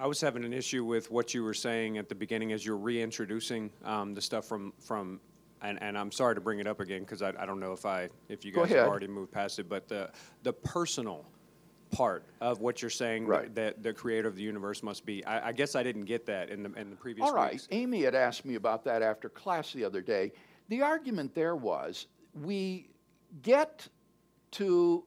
I 0.00 0.06
was 0.06 0.18
having 0.18 0.44
an 0.46 0.54
issue 0.54 0.82
with 0.82 1.10
what 1.10 1.34
you 1.34 1.44
were 1.44 1.52
saying 1.52 1.98
at 1.98 2.08
the 2.08 2.14
beginning 2.14 2.52
as 2.52 2.64
you're 2.64 2.78
reintroducing 2.78 3.70
um, 3.84 4.14
the 4.14 4.22
stuff 4.22 4.46
from, 4.46 4.72
from, 4.80 5.20
and, 5.60 5.80
and 5.82 5.98
I'm 5.98 6.10
sorry 6.10 6.34
to 6.36 6.40
bring 6.40 6.58
it 6.58 6.66
up 6.66 6.80
again, 6.80 7.00
because 7.00 7.20
I, 7.20 7.34
I 7.38 7.44
don't 7.44 7.60
know 7.60 7.74
if 7.74 7.84
I, 7.84 8.08
if 8.30 8.42
you 8.42 8.50
Go 8.50 8.62
guys 8.62 8.70
have 8.72 8.88
already 8.88 9.08
moved 9.08 9.30
past 9.30 9.58
it, 9.58 9.68
but 9.68 9.88
the, 9.88 10.10
the 10.42 10.54
personal 10.54 11.26
part 11.90 12.24
of 12.40 12.60
what 12.60 12.80
you're 12.80 12.90
saying 12.90 13.26
Right. 13.26 13.54
that 13.54 13.82
the 13.82 13.92
creator 13.92 14.26
of 14.26 14.36
the 14.36 14.42
universe 14.42 14.82
must 14.82 15.04
be, 15.04 15.22
I, 15.26 15.48
I 15.48 15.52
guess 15.52 15.76
I 15.76 15.82
didn't 15.82 16.06
get 16.06 16.24
that 16.26 16.48
in 16.48 16.62
the, 16.62 16.72
in 16.80 16.88
the 16.88 16.96
previous 16.96 17.28
All 17.28 17.34
right. 17.34 17.52
weeks. 17.52 17.68
Amy 17.70 18.00
had 18.00 18.14
asked 18.14 18.46
me 18.46 18.54
about 18.54 18.82
that 18.84 19.02
after 19.02 19.28
class 19.28 19.70
the 19.74 19.84
other 19.84 20.00
day. 20.00 20.32
The 20.68 20.80
argument 20.80 21.34
there 21.34 21.56
was 21.56 22.06
we 22.32 22.88
get 23.42 23.86
to 24.52 25.04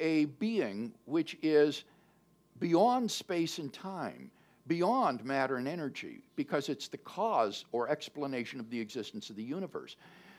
a 0.00 0.26
being 0.26 0.92
which 1.06 1.38
is 1.40 1.84
beyond 2.58 3.10
space 3.10 3.58
and 3.58 3.72
time, 3.72 4.30
beyond 4.66 5.24
matter 5.24 5.56
and 5.56 5.68
energy, 5.68 6.22
because 6.36 6.68
it's 6.68 6.88
the 6.88 6.98
cause 6.98 7.64
or 7.72 7.88
explanation 7.88 8.60
of 8.60 8.70
the 8.70 8.80
existence 8.80 9.30
of 9.30 9.36
the 9.36 9.42
universe. 9.42 9.96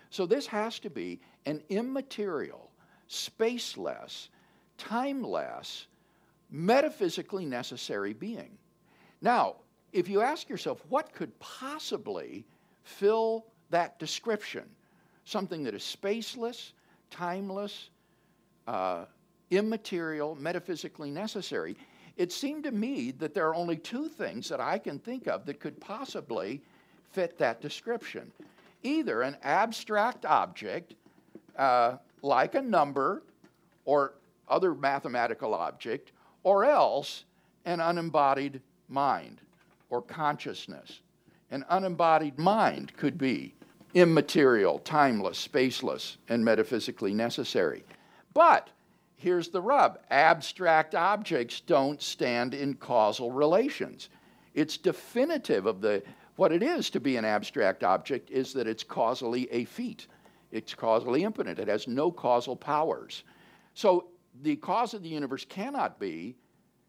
So 0.09 0.25
this 0.25 0.47
has 0.47 0.79
to 0.79 0.89
be 0.89 1.19
an 1.45 1.61
immaterial, 1.69 2.71
spaceless, 3.09 4.29
timeless, 4.77 5.87
metaphysically 6.49 7.45
necessary 7.45 8.13
being. 8.13 8.57
Now, 9.21 9.55
if 9.91 10.09
you 10.09 10.21
ask 10.21 10.49
yourself, 10.49 10.83
what 10.89 11.13
could 11.13 11.37
possibly 11.39 12.45
fill 12.83 13.45
that 13.69 13.99
description? 13.99 14.63
Something 15.23 15.63
that 15.63 15.73
is 15.73 15.83
spaceless, 15.83 16.71
timeless, 17.09 17.89
uh, 18.67 19.05
immaterial, 19.51 20.35
metaphysically 20.35 21.11
necessary. 21.11 21.75
It 22.17 22.31
seemed 22.31 22.63
to 22.63 22.71
me 22.71 23.11
that 23.11 23.33
there 23.33 23.47
are 23.47 23.55
only 23.55 23.77
two 23.77 24.07
things 24.07 24.47
that 24.49 24.61
I 24.61 24.77
can 24.77 24.99
think 24.99 25.27
of 25.27 25.45
that 25.45 25.59
could 25.59 25.79
possibly 25.79 26.61
fit 27.11 27.37
that 27.37 27.61
description 27.61 28.31
either 28.83 29.23
an 29.23 29.35
abstract 29.41 30.25
object 30.25 30.93
uh, 31.57 31.97
like 32.21 32.55
a 32.55 32.61
number 32.61 33.23
or 33.85 34.13
other 34.47 34.75
mathematical 34.75 35.53
object, 35.53 36.11
or 36.43 36.65
else 36.65 37.25
an 37.65 37.79
unembodied 37.79 38.61
mind 38.89 39.41
or 39.89 40.01
consciousness. 40.01 41.01
An 41.51 41.65
unembodied 41.69 42.37
mind 42.37 42.95
could 42.95 43.17
be 43.17 43.55
immaterial, 43.93 44.79
timeless, 44.79 45.47
spaceless, 45.47 46.17
and 46.29 46.43
metaphysically 46.43 47.13
necessary. 47.13 47.83
But 48.33 48.69
here's 49.15 49.49
the 49.49 49.61
rub 49.61 49.99
abstract 50.09 50.95
objects 50.95 51.61
don't 51.61 52.01
stand 52.01 52.53
in 52.53 52.75
causal 52.75 53.31
relations. 53.31 54.09
It's 54.53 54.77
definitive 54.77 55.65
of 55.65 55.81
the 55.81 56.03
what 56.35 56.51
it 56.51 56.61
is 56.61 56.89
to 56.89 56.99
be 56.99 57.15
an 57.15 57.25
abstract 57.25 57.83
object 57.83 58.29
is 58.29 58.53
that 58.53 58.67
it's 58.67 58.83
causally 58.83 59.43
effete. 59.43 60.07
It's 60.51 60.73
causally 60.73 61.23
impotent. 61.23 61.59
It 61.59 61.67
has 61.69 61.87
no 61.87 62.11
causal 62.11 62.55
powers. 62.55 63.23
So 63.73 64.07
the 64.41 64.57
cause 64.57 64.93
of 64.93 65.01
the 65.01 65.09
universe 65.09 65.45
cannot 65.45 65.99
be 65.99 66.35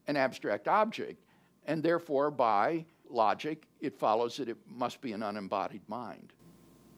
an 0.09 0.17
abstract 0.17 0.69
object, 0.69 1.23
and 1.67 1.83
therefore, 1.83 2.31
by 2.31 2.85
logic, 3.09 3.67
it 3.81 3.99
follows 3.99 4.37
that 4.37 4.49
it 4.49 4.57
must 4.69 5.01
be 5.01 5.13
an 5.13 5.23
unembodied 5.23 5.83
mind 5.89 6.33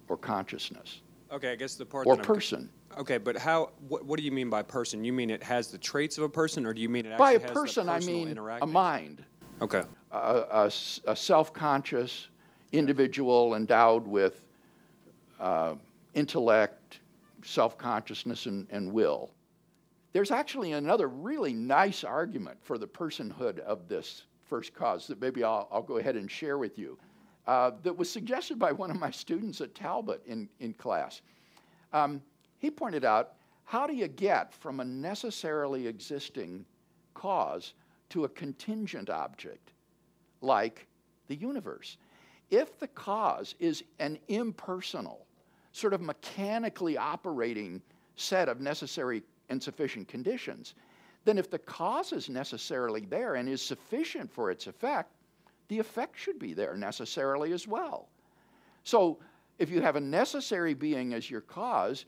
or 0.09 0.17
consciousness 0.17 1.03
Okay, 1.31 1.53
I 1.53 1.57
guess 1.57 1.75
the 1.75 1.85
part 1.85 2.07
or 2.07 2.17
that 2.17 2.23
I'm- 2.23 2.35
person. 2.35 2.71
Okay, 2.99 3.19
but 3.19 3.37
how, 3.37 3.71
what, 3.87 4.05
what 4.05 4.19
do 4.19 4.25
you 4.25 4.33
mean 4.33 4.51
by 4.51 4.63
person? 4.63 5.05
You 5.05 5.13
mean 5.13 5.31
it 5.31 5.43
has 5.43 5.69
the 5.69 5.79
traits 5.79 6.19
of 6.19 6.25
a 6.25 6.29
person, 6.29 6.67
or 6.67 6.75
do 6.75 6.81
you 6.81 6.89
mean 6.89 7.07
it 7.07 7.11
actually 7.11 7.39
By 7.39 7.45
a 7.45 7.53
person, 7.53 7.89
I 7.89 8.01
mean 8.01 8.37
a 8.39 8.67
mind, 8.67 9.25
Okay. 9.61 9.83
A 10.11 10.71
self-conscious 10.71 12.29
individual 12.73 13.55
endowed 13.55 14.07
with 14.07 14.41
uh, 15.39 15.75
intellect, 16.15 17.01
self-consciousness, 17.45 18.47
and, 18.47 18.67
and 18.71 18.93
will. 18.93 19.31
there's 20.13 20.31
actually 20.31 20.73
another 20.73 21.09
really 21.09 21.53
nice 21.53 22.03
argument 22.03 22.59
for 22.63 22.79
the 22.79 22.87
personhood 22.87 23.59
of 23.61 23.87
this 23.89 24.25
first 24.45 24.75
cause 24.75 25.07
that 25.07 25.21
maybe 25.21 25.45
I'll, 25.45 25.69
I'll 25.71 25.83
go 25.83 25.99
ahead 25.99 26.17
and 26.17 26.29
share 26.31 26.59
with 26.59 26.79
you 26.79 26.99
uh, 27.49 27.71
that 27.83 27.97
was 27.97 28.11
suggested 28.11 28.59
by 28.59 28.71
one 28.71 28.91
of 28.91 29.01
my 29.01 29.11
students 29.11 29.63
at 29.63 29.75
Talbot 29.75 30.23
in, 30.27 30.51
in 30.61 30.75
class. 30.75 31.23
Um, 31.95 32.21
he 32.59 32.71
pointed 32.71 33.07
out 33.07 33.33
how 33.65 33.87
do 33.87 33.95
you 33.95 34.07
get 34.07 34.53
from 34.53 34.81
a 34.81 34.85
necessarily 34.85 35.87
existing 35.87 36.67
cause 37.15 37.73
to 38.11 38.25
a 38.25 38.29
contingent 38.29 39.09
object 39.09 39.73
like 40.43 40.87
the 41.29 41.37
universe? 41.37 41.97
If 42.51 42.79
the 42.79 42.89
cause 42.89 43.55
is 43.59 43.83
an 43.99 44.19
impersonal, 44.29 45.25
sort 45.73 45.95
of 45.95 46.03
mechanically 46.03 46.99
operating 46.99 47.81
set 48.17 48.51
of 48.51 48.61
necessary 48.61 49.23
and 49.49 49.63
sufficient 49.63 50.07
conditions, 50.07 50.75
then 51.25 51.39
if 51.39 51.51
the 51.51 51.59
cause 51.59 52.13
is 52.13 52.29
necessarily 52.29 53.07
there 53.07 53.37
and 53.37 53.49
is 53.49 53.63
sufficient 53.63 54.31
for 54.31 54.51
its 54.51 54.67
effect, 54.67 55.15
the 55.69 55.79
effect 55.79 56.19
should 56.19 56.39
be 56.39 56.55
there 56.55 56.77
necessarily 56.77 57.53
as 57.53 57.67
well. 57.69 58.09
So 58.85 59.19
if 59.59 59.71
you 59.71 59.81
have 59.83 59.97
a 59.97 60.01
necessary 60.01 60.75
being 60.75 61.15
as 61.15 61.31
your 61.31 61.41
cause, 61.41 62.05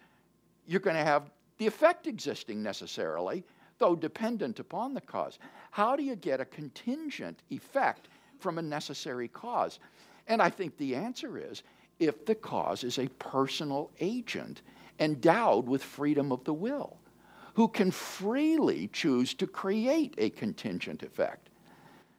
you're 0.66 0.80
going 0.80 0.96
to 0.96 1.04
have 1.04 1.30
the 1.58 1.66
effect 1.66 2.06
existing 2.06 2.62
necessarily, 2.62 3.44
though 3.78 3.94
dependent 3.94 4.60
upon 4.60 4.94
the 4.94 5.00
cause. 5.00 5.38
How 5.70 5.94
do 5.94 6.02
you 6.02 6.16
get 6.16 6.40
a 6.40 6.44
contingent 6.44 7.40
effect 7.50 8.08
from 8.38 8.58
a 8.58 8.62
necessary 8.62 9.28
cause? 9.28 9.78
And 10.26 10.40
I 10.40 10.48
think 10.48 10.76
the 10.76 10.94
answer 10.94 11.38
is 11.38 11.62
if 11.98 12.24
the 12.24 12.34
cause 12.34 12.82
is 12.82 12.98
a 12.98 13.08
personal 13.18 13.90
agent 14.00 14.62
endowed 14.98 15.66
with 15.66 15.82
freedom 15.82 16.32
of 16.32 16.44
the 16.44 16.54
will, 16.54 16.96
who 17.54 17.68
can 17.68 17.90
freely 17.90 18.88
choose 18.92 19.34
to 19.34 19.46
create 19.46 20.14
a 20.16 20.30
contingent 20.30 21.02
effect. 21.02 21.49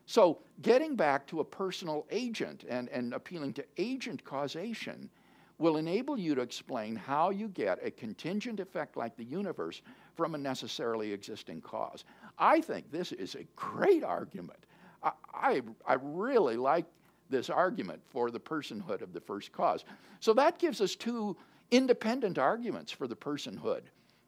So, 0.06 0.40
getting 0.62 0.96
back 0.96 1.26
to 1.28 1.40
a 1.40 1.46
personal 1.46 2.06
agent 2.12 2.66
and, 2.68 2.90
and 2.90 3.14
appealing 3.14 3.54
to 3.54 3.66
agent 3.78 4.24
causation 4.24 5.10
will 5.58 5.78
enable 5.78 6.18
you 6.18 6.34
to 6.36 6.42
explain 6.42 6.96
how 6.96 7.30
you 7.30 7.48
get 7.48 7.80
a 7.86 7.92
contingent 7.92 8.60
effect 8.60 8.98
like 8.98 9.16
the 9.16 9.24
universe 9.24 9.82
from 10.16 10.34
a 10.34 10.38
necessarily 10.38 11.14
existing 11.14 11.62
cause. 11.62 12.04
I 12.40 12.62
think 12.62 12.92
this 12.92 13.12
is 13.12 13.36
a 13.36 13.46
great 13.56 14.04
argument. 14.04 14.66
I, 15.04 15.12
I, 15.34 15.62
I 15.86 15.98
really 16.02 16.58
like 16.58 16.86
this 17.30 17.50
argument 17.50 18.02
for 18.10 18.32
the 18.32 18.40
personhood 18.40 19.02
of 19.02 19.14
the 19.14 19.22
first 19.22 19.52
cause. 19.52 19.86
So 20.20 20.34
that 20.34 20.58
gives 20.58 20.82
us 20.82 20.96
two 20.96 21.38
independent 21.70 22.38
arguments 22.38 22.92
for 22.92 23.08
the 23.08 23.16
personhood 23.16 23.84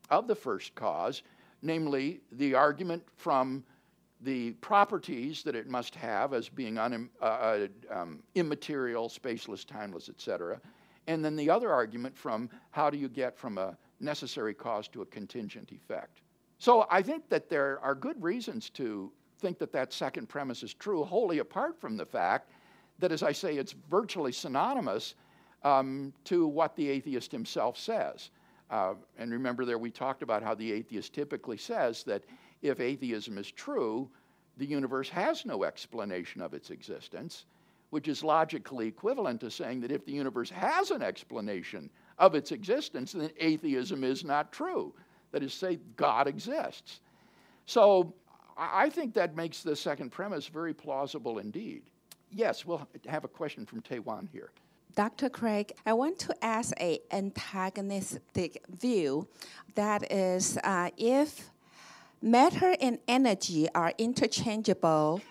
of 0.09 0.27
the 0.27 0.35
first 0.35 0.75
cause, 0.75 1.23
namely 1.61 2.21
the 2.31 2.53
argument 2.53 3.03
from 3.17 3.63
the 4.23 4.51
properties 4.53 5.43
that 5.43 5.55
it 5.55 5.67
must 5.67 5.95
have 5.95 6.33
as 6.33 6.49
being 6.49 6.77
un, 6.77 7.09
uh, 7.21 7.25
uh, 7.25 7.67
um, 7.89 8.23
immaterial, 8.35 9.09
spaceless, 9.09 9.65
timeless, 9.65 10.09
etc., 10.09 10.59
and 11.07 11.23
then 11.23 11.35
the 11.35 11.49
other 11.49 11.71
argument 11.71 12.17
from 12.17 12.49
how 12.71 12.89
do 12.89 12.97
you 12.97 13.09
get 13.09 13.37
from 13.37 13.57
a 13.57 13.77
necessary 13.99 14.53
cause 14.53 14.87
to 14.87 15.01
a 15.01 15.05
contingent 15.05 15.71
effect. 15.71 16.21
So 16.59 16.87
I 16.89 17.01
think 17.01 17.27
that 17.29 17.49
there 17.49 17.79
are 17.81 17.93
good 17.93 18.21
reasons 18.23 18.69
to 18.71 19.11
think 19.39 19.59
that 19.59 19.73
that 19.73 19.91
second 19.91 20.29
premise 20.29 20.63
is 20.63 20.73
true, 20.73 21.03
wholly 21.03 21.39
apart 21.39 21.79
from 21.79 21.97
the 21.97 22.05
fact 22.05 22.49
that, 22.99 23.11
as 23.11 23.21
I 23.21 23.33
say, 23.33 23.57
it's 23.57 23.73
virtually 23.89 24.31
synonymous 24.31 25.15
um, 25.63 26.13
to 26.25 26.47
what 26.47 26.75
the 26.77 26.89
atheist 26.89 27.31
himself 27.31 27.77
says. 27.77 28.29
Uh, 28.69 28.93
and 29.17 29.31
remember, 29.31 29.65
there 29.65 29.77
we 29.77 29.91
talked 29.91 30.23
about 30.23 30.41
how 30.41 30.55
the 30.55 30.71
atheist 30.71 31.13
typically 31.13 31.57
says 31.57 32.03
that 32.03 32.23
if 32.63 32.79
atheism 32.79 33.37
is 33.37 33.51
true, 33.51 34.09
the 34.57 34.65
universe 34.65 35.09
has 35.09 35.45
no 35.45 35.63
explanation 35.63 36.41
of 36.41 36.53
its 36.53 36.69
existence 36.71 37.45
which 37.93 38.07
is 38.07 38.23
logically 38.23 38.87
equivalent 38.87 39.39
to 39.39 39.51
saying 39.51 39.79
that 39.79 39.91
if 39.91 40.03
the 40.03 40.11
universe 40.11 40.49
has 40.49 40.89
an 40.89 41.03
explanation 41.03 41.91
of 42.17 42.33
its 42.33 42.51
existence, 42.51 43.11
then 43.11 43.29
atheism 43.37 44.03
is 44.03 44.25
not 44.25 44.51
true. 44.51 44.91
That 45.31 45.43
is, 45.43 45.53
say, 45.53 45.77
God 45.95 46.27
exists. 46.27 47.01
So 47.67 48.15
I 48.57 48.89
think 48.89 49.13
that 49.13 49.35
makes 49.35 49.61
the 49.61 49.75
second 49.75 50.09
premise 50.09 50.47
very 50.47 50.73
plausible 50.73 51.37
indeed. 51.37 51.83
Yes, 52.31 52.65
we'll 52.65 52.87
have 53.05 53.25
a 53.25 53.27
question 53.27 53.63
from 53.63 53.81
Taiwan 53.81 54.27
here. 54.31 54.49
Dr. 54.95 55.29
Craig, 55.29 55.73
I 55.85 55.93
want 55.93 56.17
to 56.17 56.43
ask 56.43 56.73
a 56.79 56.99
antagonistic 57.11 58.63
view. 58.69 59.27
That 59.75 60.11
is, 60.11 60.57
uh, 60.63 60.89
if 60.97 61.51
matter 62.23 62.75
and 62.79 62.97
energy 63.07 63.67
are 63.75 63.93
interchangeable, 63.97 65.21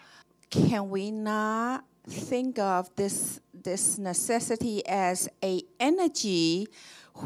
can 0.51 0.91
we 0.91 1.11
not 1.11 1.85
think 2.07 2.59
of 2.59 2.95
this 2.97 3.41
this 3.55 3.99
necessity 3.99 4.87
as 4.87 5.29
a 5.43 5.63
energy 5.79 6.67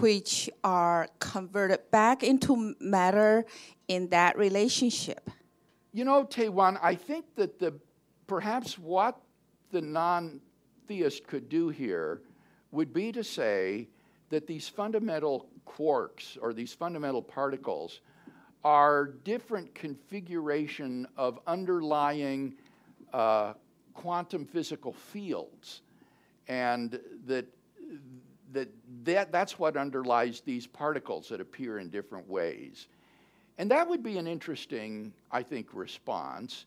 which 0.00 0.50
are 0.62 1.08
converted 1.18 1.80
back 1.90 2.22
into 2.22 2.74
matter 2.80 3.44
in 3.88 4.08
that 4.08 4.36
relationship. 4.36 5.30
You 5.92 6.04
know, 6.04 6.24
Taiwan, 6.24 6.78
I 6.82 6.94
think 6.94 7.24
that 7.36 7.58
the 7.58 7.74
perhaps 8.26 8.78
what 8.78 9.20
the 9.70 9.80
non-theist 9.80 11.26
could 11.26 11.48
do 11.48 11.68
here 11.68 12.22
would 12.72 12.92
be 12.92 13.12
to 13.12 13.24
say 13.24 13.88
that 14.28 14.46
these 14.46 14.68
fundamental 14.68 15.48
quarks 15.66 16.36
or 16.40 16.52
these 16.52 16.74
fundamental 16.74 17.22
particles 17.22 18.00
are 18.66 19.06
different 19.22 19.72
configuration 19.76 21.06
of 21.16 21.38
underlying 21.46 22.52
uh, 23.12 23.52
quantum 23.94 24.44
physical 24.44 24.92
fields, 24.92 25.82
and 26.48 26.98
that, 27.26 27.46
that, 28.52 28.68
that 29.04 29.30
that's 29.30 29.56
what 29.56 29.76
underlies 29.76 30.40
these 30.40 30.66
particles 30.66 31.28
that 31.28 31.40
appear 31.40 31.78
in 31.78 31.90
different 31.90 32.28
ways. 32.28 32.88
And 33.56 33.70
that 33.70 33.88
would 33.88 34.02
be 34.02 34.18
an 34.18 34.26
interesting, 34.26 35.12
I 35.30 35.44
think, 35.44 35.68
response. 35.72 36.66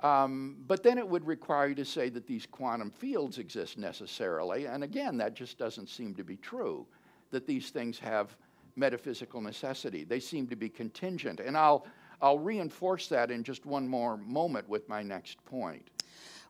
Um, 0.00 0.56
but 0.66 0.82
then 0.82 0.96
it 0.96 1.06
would 1.06 1.26
require 1.26 1.68
you 1.68 1.74
to 1.74 1.84
say 1.84 2.08
that 2.08 2.26
these 2.26 2.46
quantum 2.46 2.90
fields 2.90 3.36
exist 3.36 3.76
necessarily. 3.76 4.64
And 4.64 4.82
again, 4.82 5.18
that 5.18 5.34
just 5.34 5.58
doesn't 5.58 5.90
seem 5.90 6.14
to 6.14 6.24
be 6.24 6.36
true, 6.38 6.86
that 7.32 7.46
these 7.46 7.68
things 7.68 7.98
have 7.98 8.34
metaphysical 8.76 9.40
necessity. 9.40 10.04
They 10.04 10.20
seem 10.20 10.46
to 10.48 10.56
be 10.56 10.68
contingent. 10.68 11.40
And 11.40 11.56
I'll, 11.56 11.86
I'll 12.20 12.38
reinforce 12.38 13.08
that 13.08 13.30
in 13.30 13.42
just 13.42 13.66
one 13.66 13.86
more 13.86 14.16
moment 14.16 14.68
with 14.68 14.88
my 14.88 15.02
next 15.02 15.44
point 15.44 15.90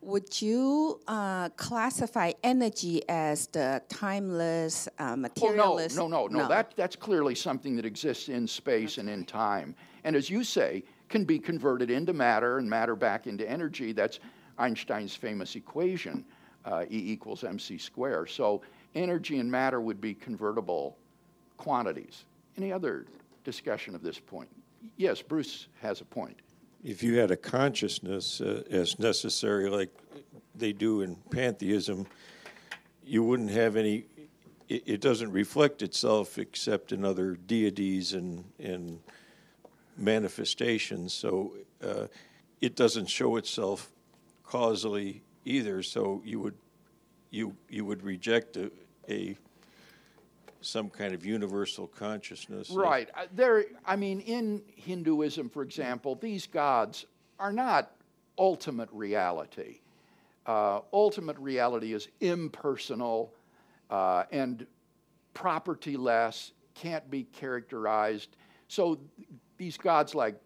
would 0.05 0.41
you 0.43 1.01
uh, 1.09 1.49
classify 1.51 2.33
energy 2.43 3.03
as 3.09 3.47
the 3.49 3.83
timeless, 3.89 4.89
uh, 4.99 5.17
materialist? 5.17 5.99
Oh, 5.99 6.03
no, 6.03 6.09
no, 6.09 6.27
no, 6.27 6.27
no, 6.27 6.43
no. 6.43 6.49
That, 6.49 6.75
that's 6.77 6.97
clearly 6.97 7.35
something 7.35 7.75
that 7.77 7.85
exists 7.85 8.29
in 8.29 8.47
space 8.47 8.99
and 8.99 9.09
in 9.09 9.25
time. 9.25 9.75
And 10.05 10.15
as 10.15 10.29
you 10.29 10.45
say, 10.45 10.85
can 11.09 11.25
be 11.25 11.39
converted 11.39 11.91
into 11.91 12.13
matter 12.13 12.59
and 12.59 12.69
matter 12.69 12.97
back 12.97 13.27
into 13.27 13.49
energy. 13.49 13.93
That's 13.93 14.21
Einstein's 14.59 15.15
famous 15.15 15.57
equation, 15.57 16.25
uh, 16.65 16.85
E 16.91 17.13
equals 17.13 17.45
mc 17.45 17.79
squared. 17.79 18.31
So 18.31 18.63
energy 18.95 19.39
and 19.39 19.51
matter 19.51 19.81
would 19.81 20.01
be 20.01 20.15
convertible 20.15 20.99
quantities. 21.57 22.25
Any 22.57 22.73
other 22.73 23.07
discussion 23.45 23.95
of 23.95 24.03
this 24.03 24.19
point? 24.19 24.49
Yes, 24.97 25.23
Bruce 25.23 25.69
has 25.81 26.01
a 26.01 26.05
point 26.05 26.37
if 26.85 27.03
you 27.03 27.19
had 27.19 27.31
a 27.31 27.37
consciousness 27.37 28.43
uh, 28.43 28.62
as 28.71 28.99
necessary, 28.99 29.71
like 29.71 29.90
they 30.55 30.73
do 30.73 31.01
in 31.01 31.17
pantheism, 31.31 32.07
you 33.03 33.25
wouldn't 33.25 33.51
have 33.51 33.75
any. 33.75 34.05
It, 34.69 34.83
it, 34.87 35.01
doesn't 35.01 35.31
reflect 35.33 35.83
itself 35.83 36.38
except 36.38 36.93
in 36.93 37.05
other 37.05 37.35
deities 37.35 38.12
and 38.12 38.45
and 38.59 39.01
manifestations. 39.97 41.12
So 41.12 41.55
uh, 41.83 42.07
it 42.61 42.77
doesn't 42.77 43.07
show 43.07 43.37
itself 43.37 43.90
causally 44.45 45.23
either. 45.45 45.83
So 45.83 46.23
you 46.25 46.40
would 46.40 46.55
you 47.31 47.57
you 47.69 47.85
would 47.85 48.03
reject 48.03 48.57
a, 48.57 48.71
a 49.09 49.37
some 50.64 50.88
kind 50.88 51.14
of 51.14 51.24
universal 51.24 51.87
consciousness. 51.87 52.70
Right. 52.70 53.09
Uh, 53.14 53.27
there, 53.35 53.64
I 53.85 53.96
mean, 53.96 54.20
in 54.20 54.62
Hinduism, 54.74 55.50
for 55.50 55.62
example, 55.62 56.14
these 56.14 56.46
gods 56.46 57.07
are 57.38 57.53
not 57.53 57.92
ultimate 58.38 58.88
reality. 58.92 59.81
Uh, 60.46 60.81
ultimate 60.92 61.38
reality 61.38 61.92
is 61.92 62.09
impersonal 62.20 63.33
uh, 63.90 64.24
and 64.33 64.66
propertyless, 65.35 66.53
can't 66.74 67.09
be 67.11 67.24
characterized. 67.24 68.37
So 68.68 68.98
these 69.57 69.77
gods 69.77 70.14
like 70.14 70.40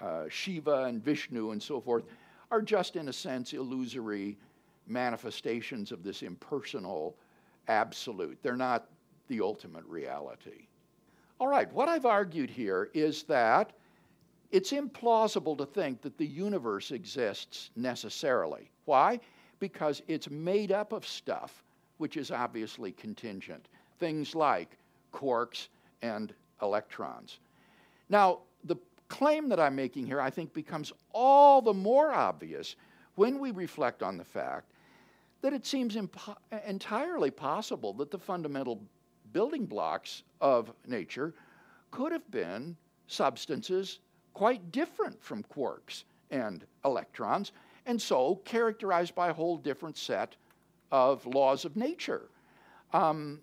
uh, 0.00 0.24
Shiva 0.28 0.84
and 0.84 1.02
Vishnu 1.02 1.52
and 1.52 1.62
so 1.62 1.80
forth 1.80 2.04
are 2.50 2.62
just, 2.62 2.96
in 2.96 3.08
a 3.08 3.12
sense, 3.12 3.52
illusory 3.52 4.38
manifestations 4.86 5.92
of 5.92 6.02
this 6.02 6.22
impersonal 6.22 7.16
absolute. 7.68 8.38
They're 8.42 8.56
not 8.56 8.88
the 9.28 9.40
ultimate 9.40 9.84
reality. 9.86 10.66
All 11.38 11.48
right, 11.48 11.72
what 11.72 11.88
I've 11.88 12.06
argued 12.06 12.50
here 12.50 12.90
is 12.94 13.22
that 13.24 13.72
it's 14.50 14.72
implausible 14.72 15.56
to 15.58 15.66
think 15.66 16.02
that 16.02 16.18
the 16.18 16.26
universe 16.26 16.90
exists 16.90 17.70
necessarily. 17.76 18.70
Why? 18.86 19.20
Because 19.60 20.02
it's 20.08 20.30
made 20.30 20.72
up 20.72 20.92
of 20.92 21.06
stuff 21.06 21.62
which 21.98 22.16
is 22.16 22.30
obviously 22.30 22.92
contingent. 22.92 23.68
Things 23.98 24.34
like 24.34 24.78
quarks 25.12 25.68
and 26.00 26.32
electrons. 26.62 27.38
Now, 28.08 28.40
the 28.64 28.76
claim 29.08 29.48
that 29.50 29.60
I'm 29.60 29.76
making 29.76 30.06
here, 30.06 30.20
I 30.20 30.30
think, 30.30 30.54
becomes 30.54 30.92
all 31.12 31.60
the 31.60 31.74
more 31.74 32.12
obvious 32.12 32.76
when 33.16 33.38
we 33.38 33.50
reflect 33.50 34.02
on 34.02 34.16
the 34.16 34.24
fact 34.24 34.72
that 35.40 35.52
it 35.52 35.66
seems 35.66 35.96
impo- 35.96 36.36
entirely 36.66 37.30
possible 37.30 37.92
that 37.94 38.10
the 38.10 38.18
fundamental 38.18 38.80
building 39.32 39.66
blocks 39.66 40.22
of 40.40 40.72
nature 40.86 41.34
could 41.90 42.12
have 42.12 42.30
been 42.30 42.76
substances 43.06 44.00
quite 44.34 44.70
different 44.70 45.22
from 45.22 45.42
quarks 45.44 46.04
and 46.30 46.64
electrons, 46.84 47.52
and 47.86 48.00
so 48.00 48.36
characterized 48.44 49.14
by 49.14 49.28
a 49.28 49.32
whole 49.32 49.56
different 49.56 49.96
set 49.96 50.36
of 50.92 51.26
laws 51.26 51.64
of 51.64 51.76
nature. 51.76 52.28
Um, 52.92 53.40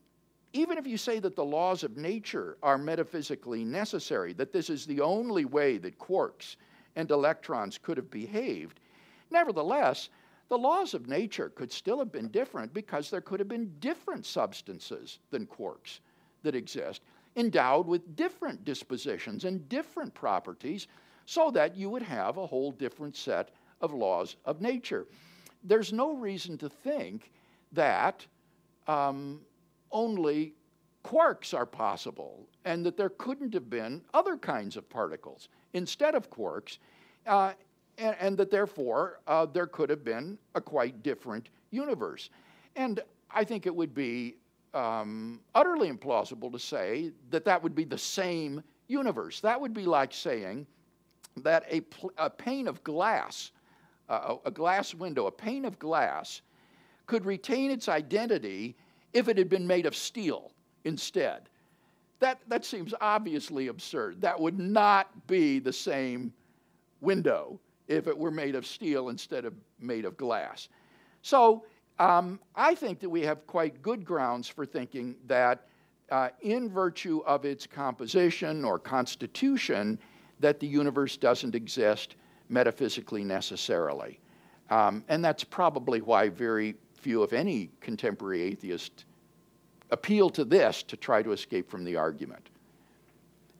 even 0.53 0.77
if 0.77 0.87
you 0.87 0.97
say 0.97 1.19
that 1.19 1.35
the 1.35 1.43
laws 1.43 1.83
of 1.83 1.97
nature 1.97 2.57
are 2.63 2.77
metaphysically 2.77 3.65
necessary, 3.65 4.31
that 4.33 4.53
this 4.53 4.69
is 4.69 4.85
the 4.85 5.01
only 5.01 5.43
way 5.43 5.77
that 5.77 5.99
quarks 5.99 6.55
and 6.95 7.11
electrons 7.11 7.77
could 7.77 7.97
have 7.97 8.09
behaved, 8.09 8.79
nevertheless, 9.29 10.09
the 10.49 10.57
laws 10.57 10.93
of 10.93 11.07
nature 11.07 11.49
could 11.49 11.71
still 11.71 11.99
have 11.99 12.11
been 12.11 12.27
different 12.29 12.73
because 12.73 13.09
there 13.09 13.21
could 13.21 13.39
have 13.39 13.49
been 13.49 13.73
different 13.79 14.25
substances 14.25 15.19
than 15.31 15.47
quarks 15.47 15.99
that 16.43 16.55
exist, 16.55 17.01
endowed 17.35 17.87
with 17.87 18.15
different 18.15 18.63
dispositions 18.63 19.45
and 19.45 19.67
different 19.69 20.13
properties, 20.13 20.87
so 21.25 21.49
that 21.51 21.75
you 21.75 21.89
would 21.89 22.03
have 22.03 22.37
a 22.37 22.45
whole 22.45 22.71
different 22.71 23.15
set 23.15 23.49
of 23.81 23.93
laws 23.93 24.35
of 24.45 24.61
nature. 24.61 25.07
There's 25.63 25.91
no 25.91 26.15
reason 26.15 26.57
to 26.59 26.69
think 26.69 27.31
that 27.71 28.25
um, 28.87 29.41
only 29.91 30.53
quarks 31.03 31.53
are 31.53 31.65
possible 31.65 32.47
and 32.65 32.85
that 32.85 32.97
there 32.97 33.09
couldn't 33.09 33.53
have 33.53 33.69
been 33.69 34.01
other 34.13 34.37
kinds 34.37 34.77
of 34.77 34.89
particles 34.89 35.49
instead 35.73 36.15
of 36.15 36.29
quarks, 36.29 36.77
uh, 37.27 37.53
and, 37.97 38.15
and, 38.19 38.37
that 38.37 38.51
therefore 38.51 39.19
uh, 39.27 39.45
there 39.45 39.67
could 39.67 39.89
have 39.89 40.03
been 40.03 40.37
a 40.55 40.61
quite 40.61 41.03
different 41.03 41.49
universe. 41.71 42.29
And 42.75 42.99
I 43.31 43.43
think 43.43 43.65
it 43.65 43.75
would 43.75 43.93
be 43.93 44.35
um, 44.73 45.39
utterly 45.53 45.91
implausible 45.91 46.51
to 46.51 46.59
say 46.59 47.11
that 47.31 47.45
that 47.45 47.61
would 47.63 47.75
be 47.75 47.85
the 47.85 47.97
same 47.97 48.61
universe. 48.87 49.39
That 49.39 49.59
would 49.59 49.73
be 49.73 49.85
like 49.85 50.13
saying 50.13 50.67
that 51.37 51.65
a, 51.69 51.81
pl- 51.81 52.11
a 52.17 52.29
pane 52.29 52.67
of 52.67 52.83
glass, 52.83 53.51
uh, 54.09 54.35
a 54.45 54.51
glass 54.51 54.93
window, 54.93 55.27
a 55.27 55.31
pane 55.31 55.65
of 55.65 55.79
glass, 55.79 56.41
could 57.05 57.25
retain 57.25 57.71
its 57.71 57.87
identity 57.87 58.75
if 59.13 59.27
it 59.27 59.37
had 59.37 59.49
been 59.49 59.65
made 59.65 59.85
of 59.85 59.95
steel 59.95 60.51
instead. 60.83 61.49
That, 62.19 62.39
that 62.47 62.65
seems 62.65 62.93
obviously 63.01 63.67
absurd. 63.67 64.21
That 64.21 64.39
would 64.39 64.59
not 64.59 65.27
be 65.27 65.59
the 65.59 65.73
same 65.73 66.33
window 67.01 67.59
if 67.87 68.07
it 68.07 68.17
were 68.17 68.31
made 68.31 68.55
of 68.55 68.65
steel 68.65 69.09
instead 69.09 69.45
of 69.45 69.53
made 69.79 70.05
of 70.05 70.17
glass. 70.17 70.69
So 71.21 71.65
um, 71.99 72.39
I 72.55 72.75
think 72.75 72.99
that 72.99 73.09
we 73.09 73.21
have 73.21 73.45
quite 73.47 73.81
good 73.81 74.03
grounds 74.05 74.47
for 74.47 74.65
thinking 74.65 75.15
that, 75.27 75.67
uh, 76.11 76.29
in 76.41 76.69
virtue 76.69 77.21
of 77.25 77.45
its 77.45 77.65
composition 77.65 78.63
or 78.63 78.77
constitution, 78.77 79.97
that 80.39 80.59
the 80.59 80.67
universe 80.67 81.17
doesn't 81.17 81.55
exist 81.55 82.15
metaphysically 82.49 83.23
necessarily. 83.23 84.19
Um, 84.69 85.03
and 85.07 85.23
that's 85.23 85.43
probably 85.43 86.01
why 86.01 86.29
very 86.29 86.75
few, 86.95 87.23
if 87.23 87.33
any, 87.33 87.69
contemporary 87.81 88.41
atheists 88.41 89.05
appeal 89.91 90.29
to 90.31 90.43
this 90.43 90.83
to 90.83 90.97
try 90.97 91.21
to 91.21 91.31
escape 91.31 91.69
from 91.69 91.83
the 91.83 91.95
argument. 91.95 92.49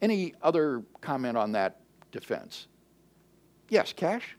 Any 0.02 0.34
other 0.42 0.84
comment 1.02 1.38
on 1.38 1.52
that 1.54 1.80
defense? 2.12 2.68
Yes, 3.70 3.94
Cash? 3.94 4.38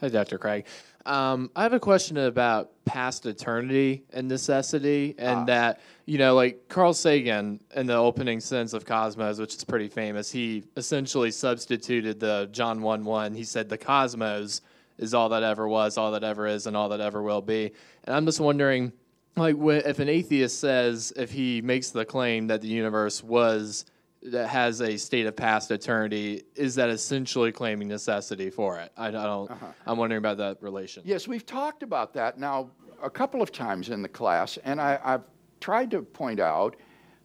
Hi, 0.00 0.08
Dr. 0.08 0.38
Craig. 0.38 0.66
Um, 1.06 1.50
I 1.56 1.62
have 1.62 1.72
a 1.72 1.80
question 1.80 2.16
about 2.18 2.72
past 2.84 3.24
eternity 3.26 4.04
and 4.12 4.28
necessity, 4.28 5.14
and 5.18 5.40
ah. 5.40 5.44
that, 5.44 5.80
you 6.04 6.18
know, 6.18 6.34
like 6.34 6.68
Carl 6.68 6.92
Sagan 6.92 7.60
in 7.74 7.86
the 7.86 7.94
opening 7.94 8.40
sentence 8.40 8.72
of 8.72 8.84
Cosmos, 8.84 9.38
which 9.38 9.54
is 9.54 9.64
pretty 9.64 9.88
famous, 9.88 10.30
he 10.30 10.64
essentially 10.76 11.30
substituted 11.30 12.20
the 12.20 12.48
John 12.52 12.82
1 12.82 13.04
1. 13.04 13.34
He 13.34 13.44
said, 13.44 13.68
The 13.68 13.78
cosmos 13.78 14.60
is 14.98 15.14
all 15.14 15.28
that 15.30 15.42
ever 15.42 15.68
was, 15.68 15.96
all 15.96 16.12
that 16.12 16.24
ever 16.24 16.46
is, 16.46 16.66
and 16.66 16.76
all 16.76 16.88
that 16.90 17.00
ever 17.00 17.22
will 17.22 17.42
be. 17.42 17.72
And 18.04 18.14
I'm 18.14 18.26
just 18.26 18.40
wondering, 18.40 18.92
like, 19.36 19.56
if 19.58 19.98
an 20.00 20.08
atheist 20.08 20.58
says, 20.60 21.12
if 21.16 21.30
he 21.30 21.62
makes 21.62 21.90
the 21.90 22.04
claim 22.04 22.48
that 22.48 22.60
the 22.60 22.68
universe 22.68 23.22
was 23.22 23.86
that 24.22 24.48
has 24.48 24.80
a 24.80 24.96
state 24.96 25.26
of 25.26 25.36
past 25.36 25.70
eternity, 25.70 26.44
is 26.54 26.74
that 26.76 26.88
essentially 26.88 27.52
claiming 27.52 27.88
necessity 27.88 28.50
for 28.50 28.78
it? 28.78 28.92
I, 28.96 29.10
don't. 29.10 29.50
Uh-huh. 29.50 29.66
I'm 29.86 29.98
wondering 29.98 30.18
about 30.18 30.38
that 30.38 30.58
relation. 30.60 31.02
Yes, 31.04 31.28
we've 31.28 31.46
talked 31.46 31.82
about 31.82 32.14
that 32.14 32.38
now 32.38 32.70
a 33.02 33.10
couple 33.10 33.42
of 33.42 33.52
times 33.52 33.90
in 33.90 34.02
the 34.02 34.08
class, 34.08 34.58
and 34.64 34.80
I, 34.80 34.98
I've 35.04 35.24
tried 35.60 35.90
to 35.92 36.02
point 36.02 36.40
out 36.40 36.76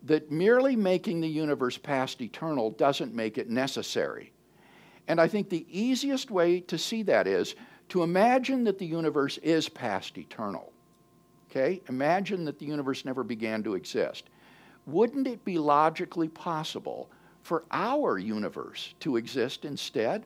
that 0.04 0.32
merely 0.32 0.75
making 0.75 1.21
the 1.21 1.27
universe 1.27 1.77
past 1.77 2.21
eternal 2.21 2.71
doesn't 2.71 3.13
make 3.13 3.38
it 3.38 3.49
necessary. 3.49 4.32
And 5.08 5.19
I 5.19 5.27
think 5.27 5.49
the 5.49 5.65
easiest 5.69 6.32
way 6.32 6.60
to 6.62 6.77
see 6.77 7.04
that 7.04 7.27
is 7.27 7.56
to 7.89 8.04
imagine 8.04 8.63
that 8.63 8.80
the 8.80 8.86
universe 8.86 9.38
is 9.39 9.69
past 9.69 10.17
eternal. 10.17 10.71
Okay? 11.49 11.82
Imagine 11.89 12.45
that 12.45 12.58
the 12.58 12.65
universe 12.65 13.06
never 13.06 13.23
began 13.23 13.62
to 13.63 13.75
exist. 13.75 14.30
Wouldn't 14.91 15.27
it 15.27 15.43
be 15.45 15.58
logically 15.58 16.27
possible 16.27 17.10
for 17.43 17.63
our 17.71 18.17
universe 18.17 18.93
to 18.99 19.17
exist 19.17 19.65
instead? 19.65 20.23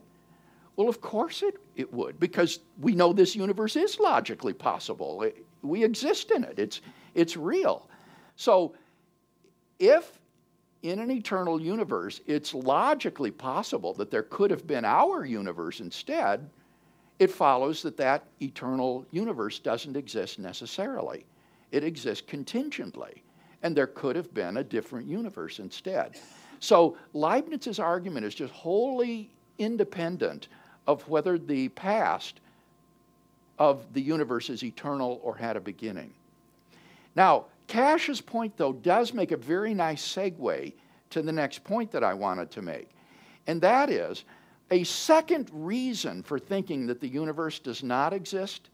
Well, 0.76 0.90
of 0.90 1.02
course 1.02 1.42
it, 1.42 1.56
it 1.76 1.92
would, 1.94 2.20
because 2.20 2.60
we 2.80 2.94
know 2.94 3.14
this 3.14 3.36
universe 3.36 3.76
is 3.76 4.00
logically 4.00 4.54
possible. 4.54 5.24
It, 5.24 5.46
we 5.62 5.84
exist 5.84 6.32
in 6.32 6.44
it, 6.44 6.60
it's, 6.60 6.82
it's 7.14 7.38
real. 7.38 7.90
So, 8.36 8.76
if 9.80 10.20
in 10.84 11.00
an 11.00 11.10
eternal 11.10 11.60
universe, 11.60 12.22
it's 12.28 12.54
logically 12.54 13.32
possible 13.32 13.94
that 13.96 14.12
there 14.12 14.24
could 14.24 14.52
have 14.52 14.68
been 14.68 14.86
our 14.86 15.26
universe 15.26 15.80
instead, 15.80 16.48
it 17.18 17.32
follows 17.32 17.82
that 17.82 17.98
that 17.98 18.26
eternal 18.42 19.06
universe 19.12 19.58
doesn't 19.60 19.96
exist 19.96 20.38
necessarily. 20.38 21.26
It 21.72 21.84
exists 21.84 22.24
contingently, 22.28 23.24
and 23.66 23.76
there 23.76 23.88
could 23.88 24.16
have 24.16 24.32
been 24.32 24.58
a 24.58 24.64
different 24.64 25.08
universe 25.08 25.58
instead. 25.58 26.20
So 26.60 26.98
Leibniz's 27.14 27.80
argument 27.80 28.24
is 28.24 28.36
just 28.36 28.54
wholly 28.54 29.32
independent 29.58 30.50
of 30.86 31.02
whether 31.10 31.40
the 31.40 31.70
past 31.70 32.42
of 33.58 33.92
the 33.94 34.02
universe 34.02 34.52
is 34.52 34.64
eternal 34.64 35.20
or 35.24 35.36
had 35.36 35.58
a 35.58 35.60
beginning. 35.60 36.14
Now, 37.16 37.46
Cash's 37.66 38.22
point, 38.22 38.56
though, 38.56 38.74
does 38.74 39.16
make 39.16 39.32
a 39.32 39.38
very 39.38 39.74
nice 39.74 40.08
segue 40.08 40.72
to 41.10 41.22
the 41.24 41.32
next 41.32 41.64
point 41.64 41.92
that 41.92 42.04
I 42.04 42.14
wanted 42.14 42.52
to 42.52 42.62
make. 42.62 42.90
And 43.48 43.60
that 43.62 43.90
is 43.90 44.26
a 44.70 44.84
second 44.84 45.50
reason 45.52 46.22
for 46.22 46.38
thinking 46.38 46.86
that 46.86 47.02
the 47.02 47.08
universe 47.08 47.58
does 47.58 47.82
not 47.82 48.14
exist 48.14 48.70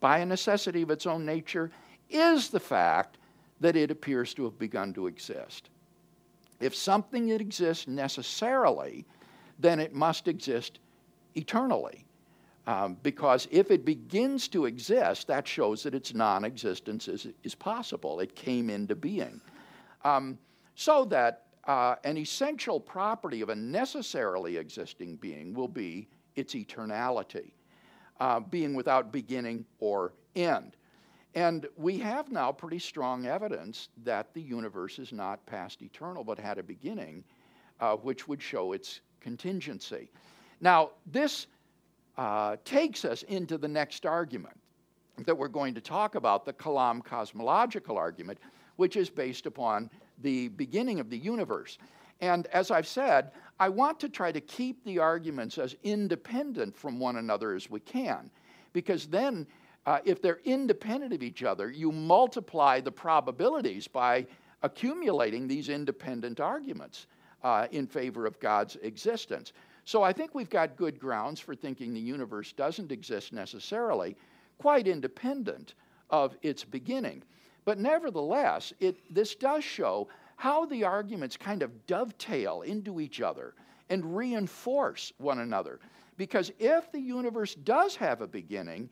by 0.00 0.18
a 0.18 0.26
necessity 0.26 0.82
of 0.82 0.90
its 0.90 1.06
own 1.06 1.24
nature 1.24 1.70
is 2.08 2.48
the 2.48 2.58
fact 2.58 3.18
that 3.60 3.76
it 3.76 3.90
appears 3.90 4.34
to 4.34 4.44
have 4.44 4.58
begun 4.58 4.92
to 4.94 5.06
exist. 5.06 5.70
If 6.60 6.74
something 6.74 7.30
exists 7.30 7.86
necessarily, 7.86 9.06
then 9.58 9.80
it 9.80 9.94
must 9.94 10.28
exist 10.28 10.78
eternally. 11.34 12.04
Um, 12.66 12.96
because 13.02 13.48
if 13.50 13.70
it 13.70 13.84
begins 13.84 14.46
to 14.48 14.66
exist, 14.66 15.26
that 15.28 15.48
shows 15.48 15.82
that 15.82 15.94
its 15.94 16.14
non 16.14 16.44
existence 16.44 17.08
is, 17.08 17.26
is 17.42 17.54
possible. 17.54 18.20
It 18.20 18.34
came 18.34 18.68
into 18.68 18.94
being. 18.94 19.40
Um, 20.04 20.38
so 20.74 21.04
that 21.06 21.46
uh, 21.64 21.96
an 22.04 22.16
essential 22.16 22.78
property 22.78 23.40
of 23.40 23.48
a 23.48 23.54
necessarily 23.54 24.56
existing 24.56 25.16
being 25.16 25.54
will 25.54 25.68
be 25.68 26.08
its 26.36 26.54
eternality, 26.54 27.52
uh, 28.20 28.40
being 28.40 28.74
without 28.74 29.12
beginning 29.12 29.64
or 29.78 30.12
end. 30.36 30.76
And 31.34 31.66
we 31.76 31.98
have 31.98 32.30
now 32.30 32.50
pretty 32.50 32.78
strong 32.78 33.26
evidence 33.26 33.88
that 34.04 34.34
the 34.34 34.42
universe 34.42 34.98
is 34.98 35.12
not 35.12 35.44
past 35.46 35.82
eternal 35.82 36.24
but 36.24 36.38
had 36.38 36.58
a 36.58 36.62
beginning, 36.62 37.24
uh, 37.80 37.94
which 37.96 38.26
would 38.26 38.42
show 38.42 38.72
its 38.72 39.00
contingency. 39.20 40.10
Now, 40.60 40.90
this 41.06 41.46
uh, 42.18 42.56
takes 42.64 43.04
us 43.04 43.22
into 43.24 43.58
the 43.58 43.68
next 43.68 44.04
argument 44.06 44.56
that 45.24 45.36
we're 45.36 45.48
going 45.48 45.74
to 45.74 45.80
talk 45.80 46.14
about, 46.14 46.44
the 46.44 46.52
Kalam 46.52 47.04
cosmological 47.04 47.96
argument, 47.96 48.38
which 48.76 48.96
is 48.96 49.10
based 49.10 49.46
upon 49.46 49.90
the 50.22 50.48
beginning 50.48 51.00
of 51.00 51.10
the 51.10 51.18
universe. 51.18 51.78
And 52.20 52.46
as 52.48 52.70
I've 52.70 52.86
said, 52.86 53.32
I 53.58 53.68
want 53.68 54.00
to 54.00 54.08
try 54.08 54.32
to 54.32 54.40
keep 54.40 54.84
the 54.84 54.98
arguments 54.98 55.58
as 55.58 55.76
independent 55.82 56.76
from 56.76 56.98
one 56.98 57.16
another 57.16 57.54
as 57.54 57.70
we 57.70 57.80
can, 57.80 58.30
because 58.72 59.06
then, 59.06 59.46
uh, 59.86 59.98
if 60.04 60.20
they're 60.20 60.40
independent 60.44 61.12
of 61.12 61.22
each 61.22 61.42
other, 61.42 61.70
you 61.70 61.90
multiply 61.90 62.80
the 62.80 62.92
probabilities 62.92 63.88
by 63.88 64.26
accumulating 64.62 65.48
these 65.48 65.68
independent 65.68 66.40
arguments 66.40 67.06
uh, 67.42 67.66
in 67.72 67.86
favor 67.86 68.26
of 68.26 68.38
God's 68.40 68.76
existence. 68.82 69.52
So 69.84 70.02
I 70.02 70.12
think 70.12 70.34
we've 70.34 70.50
got 70.50 70.76
good 70.76 70.98
grounds 70.98 71.40
for 71.40 71.54
thinking 71.54 71.94
the 71.94 72.00
universe 72.00 72.52
doesn't 72.52 72.92
exist 72.92 73.32
necessarily, 73.32 74.16
quite 74.58 74.86
independent 74.86 75.74
of 76.10 76.36
its 76.42 76.64
beginning. 76.64 77.22
But 77.64 77.78
nevertheless, 77.78 78.72
it, 78.80 78.96
this 79.12 79.34
does 79.34 79.64
show 79.64 80.08
how 80.36 80.66
the 80.66 80.84
arguments 80.84 81.36
kind 81.36 81.62
of 81.62 81.86
dovetail 81.86 82.62
into 82.62 83.00
each 83.00 83.20
other 83.20 83.54
and 83.88 84.16
reinforce 84.16 85.12
one 85.18 85.40
another. 85.40 85.80
Because 86.16 86.52
if 86.58 86.92
the 86.92 87.00
universe 87.00 87.54
does 87.54 87.96
have 87.96 88.20
a 88.20 88.26
beginning, 88.26 88.88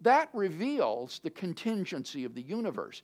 that 0.00 0.28
reveals 0.32 1.20
the 1.22 1.30
contingency 1.30 2.24
of 2.24 2.34
the 2.34 2.42
universe. 2.42 3.02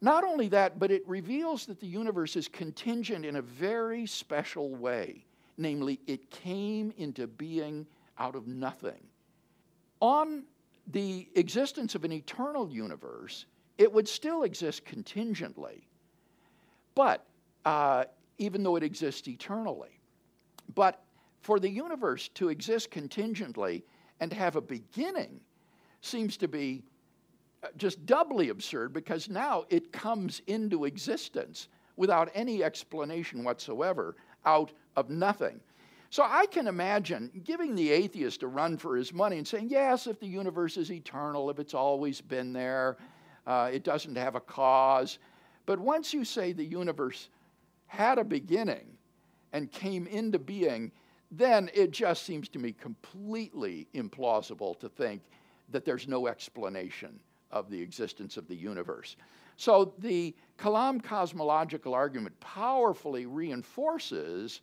Not 0.00 0.24
only 0.24 0.48
that, 0.48 0.78
but 0.78 0.90
it 0.90 1.06
reveals 1.06 1.66
that 1.66 1.80
the 1.80 1.86
universe 1.86 2.36
is 2.36 2.48
contingent 2.48 3.24
in 3.24 3.36
a 3.36 3.42
very 3.42 4.06
special 4.06 4.74
way. 4.74 5.24
Namely, 5.56 6.00
it 6.06 6.30
came 6.30 6.92
into 6.96 7.26
being 7.26 7.86
out 8.18 8.34
of 8.34 8.46
nothing. 8.46 9.06
On 10.00 10.44
the 10.88 11.28
existence 11.36 11.94
of 11.94 12.04
an 12.04 12.12
eternal 12.12 12.68
universe, 12.68 13.46
it 13.78 13.92
would 13.92 14.08
still 14.08 14.42
exist 14.42 14.84
contingently, 14.84 15.88
but 16.94 17.26
uh, 17.64 18.04
even 18.38 18.62
though 18.62 18.76
it 18.76 18.82
exists 18.82 19.26
eternally. 19.28 20.00
But 20.74 21.02
for 21.40 21.58
the 21.58 21.68
universe 21.68 22.28
to 22.34 22.48
exist 22.48 22.90
contingently 22.90 23.84
and 24.20 24.32
have 24.32 24.56
a 24.56 24.60
beginning 24.60 25.40
seems 26.04 26.36
to 26.38 26.48
be 26.48 26.82
uh, 27.62 27.68
just 27.76 28.04
doubly 28.06 28.50
absurd 28.50 28.92
because 28.92 29.28
now 29.28 29.64
it 29.70 29.92
comes 29.92 30.42
into 30.46 30.84
existence 30.84 31.68
without 31.96 32.30
any 32.34 32.62
explanation 32.62 33.44
whatsoever 33.44 34.16
out 34.44 34.72
of 34.96 35.10
nothing. 35.10 35.60
So 36.10 36.22
I 36.22 36.46
can 36.46 36.68
imagine 36.68 37.30
giving 37.44 37.74
the 37.74 37.90
atheist 37.90 38.42
a 38.42 38.46
run 38.46 38.76
for 38.76 38.96
his 38.96 39.12
money 39.12 39.38
and 39.38 39.46
saying, 39.46 39.68
yes, 39.68 40.06
if 40.06 40.20
the 40.20 40.26
universe 40.26 40.76
is 40.76 40.92
eternal, 40.92 41.50
if 41.50 41.58
it's 41.58 41.74
always 41.74 42.20
been 42.20 42.52
there, 42.52 42.98
uh, 43.46 43.70
it 43.72 43.82
doesn't 43.82 44.16
have 44.16 44.36
a 44.36 44.40
cause. 44.40 45.18
But 45.66 45.80
once 45.80 46.14
you 46.14 46.24
say 46.24 46.52
the 46.52 46.64
universe 46.64 47.30
had 47.86 48.18
a 48.18 48.24
beginning 48.24 48.86
and 49.52 49.70
came 49.72 50.06
into 50.06 50.38
being, 50.38 50.92
then 51.30 51.70
it 51.74 51.90
just 51.90 52.24
seems 52.24 52.48
to 52.50 52.58
me 52.58 52.72
completely 52.72 53.88
implausible 53.94 54.78
to 54.80 54.88
think 54.88 55.22
that 55.70 55.84
there's 55.84 56.08
no 56.08 56.26
explanation 56.26 57.18
of 57.50 57.70
the 57.70 57.80
existence 57.80 58.36
of 58.36 58.48
the 58.48 58.56
universe. 58.56 59.16
So 59.56 59.94
the 59.98 60.34
Kalam 60.58 61.02
cosmological 61.02 61.94
argument 61.94 62.38
powerfully 62.40 63.26
reinforces 63.26 64.60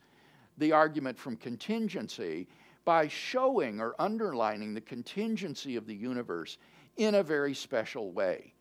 the 0.57 0.73
argument 0.73 1.17
from 1.17 1.37
contingency 1.37 2.47
by 2.83 3.07
showing 3.07 3.79
or 3.79 3.95
underlining 3.99 4.73
the 4.73 4.81
contingency 4.81 5.75
of 5.75 5.85
the 5.85 5.95
universe 5.95 6.57
in 6.97 7.15
a 7.15 7.23
very 7.23 7.53
special 7.53 8.11
way. 8.11 8.53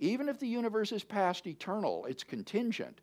Even 0.00 0.28
if 0.28 0.38
the 0.38 0.46
universe 0.46 0.92
is 0.92 1.04
past 1.04 1.46
eternal, 1.46 2.06
it's 2.06 2.24
contingent. 2.24 3.00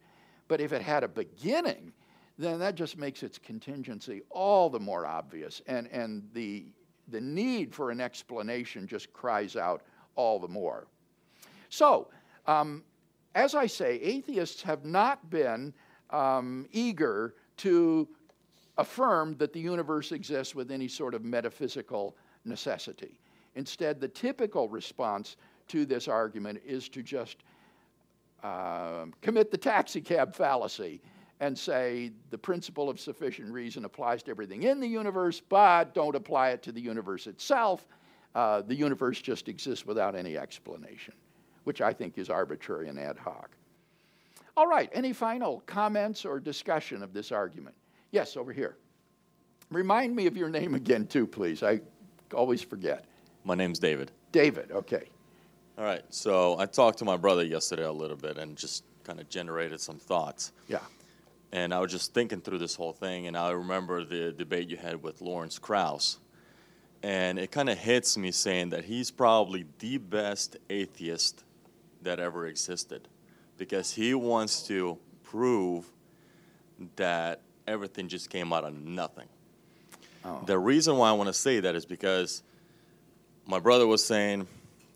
But 0.47 0.59
if 0.59 0.73
it 0.73 0.81
had 0.81 1.03
a 1.03 1.07
beginning, 1.07 1.93
then 2.37 2.59
that 2.59 2.75
just 2.75 2.97
makes 2.97 3.23
its 3.23 3.37
contingency 3.37 4.21
all 4.29 4.69
the 4.69 4.79
more 4.79 5.05
obvious. 5.05 5.61
And, 5.67 5.87
and 5.87 6.27
the, 6.33 6.65
the 7.11 7.21
need 7.21 7.73
for 7.73 7.91
an 7.91 8.01
explanation 8.01 8.87
just 8.87 9.11
cries 9.13 9.55
out 9.55 9.81
all 10.15 10.39
the 10.39 10.47
more. 10.47 10.87
So, 11.69 12.07
um, 12.47 12.83
as 13.35 13.55
I 13.55 13.67
say, 13.67 13.95
atheists 13.95 14.61
have 14.61 14.83
not 14.83 15.29
been 15.29 15.73
um, 16.09 16.67
eager 16.71 17.35
to 17.57 18.07
affirm 18.77 19.35
that 19.37 19.53
the 19.53 19.59
universe 19.59 20.11
exists 20.11 20.55
with 20.55 20.71
any 20.71 20.87
sort 20.87 21.13
of 21.13 21.23
metaphysical 21.23 22.15
necessity. 22.45 23.19
Instead, 23.55 23.99
the 23.99 24.07
typical 24.07 24.67
response 24.69 25.37
to 25.67 25.85
this 25.85 26.07
argument 26.07 26.61
is 26.65 26.89
to 26.89 27.03
just 27.03 27.37
uh, 28.43 29.05
commit 29.21 29.51
the 29.51 29.57
taxicab 29.57 30.33
fallacy 30.33 31.01
and 31.41 31.57
say 31.57 32.11
the 32.29 32.37
principle 32.37 32.87
of 32.87 32.99
sufficient 32.99 33.51
reason 33.51 33.83
applies 33.83 34.21
to 34.23 34.31
everything 34.31 34.63
in 34.63 34.79
the 34.79 34.87
universe, 34.87 35.41
but 35.49 35.93
don't 35.95 36.15
apply 36.15 36.51
it 36.51 36.61
to 36.61 36.71
the 36.71 36.79
universe 36.79 37.25
itself. 37.25 37.85
Uh, 38.35 38.61
the 38.61 38.75
universe 38.75 39.19
just 39.19 39.49
exists 39.49 39.85
without 39.85 40.15
any 40.15 40.37
explanation, 40.37 41.15
which 41.63 41.81
I 41.81 41.93
think 41.93 42.19
is 42.19 42.29
arbitrary 42.29 42.87
and 42.89 42.99
ad 42.99 43.17
hoc. 43.17 43.49
All 44.55 44.67
right, 44.67 44.89
any 44.93 45.13
final 45.13 45.63
comments 45.65 46.25
or 46.25 46.39
discussion 46.39 47.01
of 47.01 47.11
this 47.11 47.31
argument? 47.31 47.75
Yes, 48.11 48.37
over 48.37 48.53
here. 48.53 48.77
Remind 49.71 50.15
me 50.15 50.27
of 50.27 50.37
your 50.37 50.49
name 50.49 50.75
again, 50.75 51.07
too, 51.07 51.25
please. 51.25 51.63
I 51.63 51.81
always 52.35 52.61
forget. 52.61 53.05
My 53.45 53.55
name's 53.55 53.79
David. 53.79 54.11
David, 54.31 54.71
okay. 54.71 55.09
All 55.77 55.85
right, 55.85 56.03
so 56.09 56.59
I 56.59 56.67
talked 56.67 56.99
to 56.99 57.05
my 57.05 57.17
brother 57.17 57.43
yesterday 57.43 57.85
a 57.85 57.91
little 57.91 58.17
bit 58.17 58.37
and 58.37 58.55
just 58.55 58.83
kind 59.03 59.19
of 59.19 59.27
generated 59.27 59.81
some 59.81 59.97
thoughts. 59.97 60.51
Yeah. 60.67 60.81
And 61.51 61.73
I 61.73 61.79
was 61.79 61.91
just 61.91 62.13
thinking 62.13 62.41
through 62.41 62.59
this 62.59 62.75
whole 62.75 62.93
thing, 62.93 63.27
and 63.27 63.35
I 63.35 63.51
remember 63.51 64.05
the 64.05 64.31
debate 64.31 64.69
you 64.69 64.77
had 64.77 65.03
with 65.03 65.21
Lawrence 65.21 65.59
Krauss. 65.59 66.17
And 67.03 67.39
it 67.39 67.51
kind 67.51 67.69
of 67.69 67.77
hits 67.77 68.17
me 68.17 68.31
saying 68.31 68.69
that 68.69 68.85
he's 68.85 69.11
probably 69.11 69.65
the 69.79 69.97
best 69.97 70.57
atheist 70.69 71.43
that 72.03 72.19
ever 72.19 72.47
existed 72.47 73.07
because 73.57 73.91
he 73.91 74.13
wants 74.13 74.67
to 74.67 74.97
prove 75.23 75.85
that 76.95 77.41
everything 77.67 78.07
just 78.07 78.29
came 78.29 78.53
out 78.53 78.63
of 78.63 78.73
nothing. 78.73 79.27
Oh. 80.23 80.41
The 80.45 80.57
reason 80.57 80.97
why 80.97 81.09
I 81.09 81.13
want 81.13 81.27
to 81.27 81.33
say 81.33 81.59
that 81.59 81.75
is 81.75 81.85
because 81.85 82.43
my 83.45 83.59
brother 83.59 83.87
was 83.87 84.03
saying, 84.03 84.47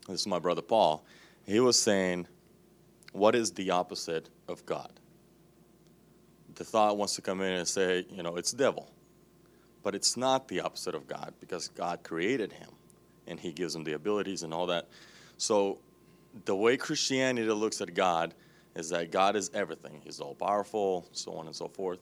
this 0.08 0.20
is 0.20 0.26
my 0.26 0.38
brother 0.38 0.62
Paul, 0.62 1.04
he 1.44 1.60
was 1.60 1.80
saying, 1.80 2.26
what 3.12 3.34
is 3.34 3.52
the 3.52 3.70
opposite 3.70 4.28
of 4.48 4.64
God? 4.66 4.90
The 6.56 6.64
thought 6.64 6.96
wants 6.96 7.14
to 7.16 7.22
come 7.22 7.40
in 7.40 7.52
and 7.52 7.68
say, 7.68 8.04
you 8.10 8.22
know, 8.22 8.36
it's 8.36 8.52
devil. 8.52 8.90
But 9.82 9.94
it's 9.94 10.16
not 10.16 10.48
the 10.48 10.60
opposite 10.60 10.94
of 10.94 11.06
God 11.06 11.32
because 11.38 11.68
God 11.68 12.02
created 12.02 12.52
him 12.52 12.70
and 13.26 13.38
he 13.38 13.52
gives 13.52 13.74
him 13.74 13.84
the 13.84 13.92
abilities 13.92 14.42
and 14.42 14.52
all 14.52 14.66
that. 14.66 14.88
So 15.38 15.78
the 16.44 16.56
way 16.56 16.76
Christianity 16.76 17.48
looks 17.48 17.80
at 17.80 17.94
God 17.94 18.34
is 18.74 18.90
that 18.90 19.10
God 19.10 19.36
is 19.36 19.50
everything. 19.54 20.00
He's 20.04 20.20
all 20.20 20.34
powerful, 20.34 21.06
so 21.12 21.32
on 21.32 21.46
and 21.46 21.54
so 21.54 21.68
forth. 21.68 21.98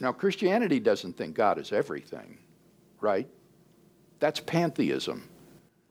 Now, 0.00 0.12
Christianity 0.12 0.80
doesn't 0.80 1.16
think 1.16 1.34
God 1.34 1.58
is 1.58 1.72
everything, 1.72 2.38
right? 3.00 3.28
That's 4.20 4.40
pantheism. 4.40 5.28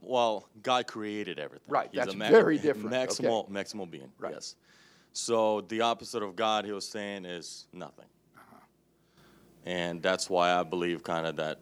Well, 0.02 0.49
God 0.62 0.88
created 0.88 1.39
everything. 1.39 1.65
Right, 1.67 1.89
He's 1.91 2.04
that's 2.04 2.13
very 2.13 2.58
different. 2.58 2.91
Maximal, 2.91 3.45
okay. 3.45 3.54
maximal 3.54 3.89
being, 3.89 4.12
right. 4.19 4.34
yes. 4.34 4.56
So 5.13 5.62
the 5.62 5.82
opposite 5.82 6.23
of 6.23 6.36
God, 6.36 6.65
he 6.65 6.71
was 6.71 6.88
saying, 6.88 7.26
is 7.26 7.67
nothing. 7.71 8.06
Uh-huh. 8.36 8.58
And 9.65 10.02
that's 10.02 10.30
why 10.30 10.54
I 10.54 10.63
believe 10.63 11.04
kind 11.04 11.26
of 11.26 11.36
that 11.38 11.60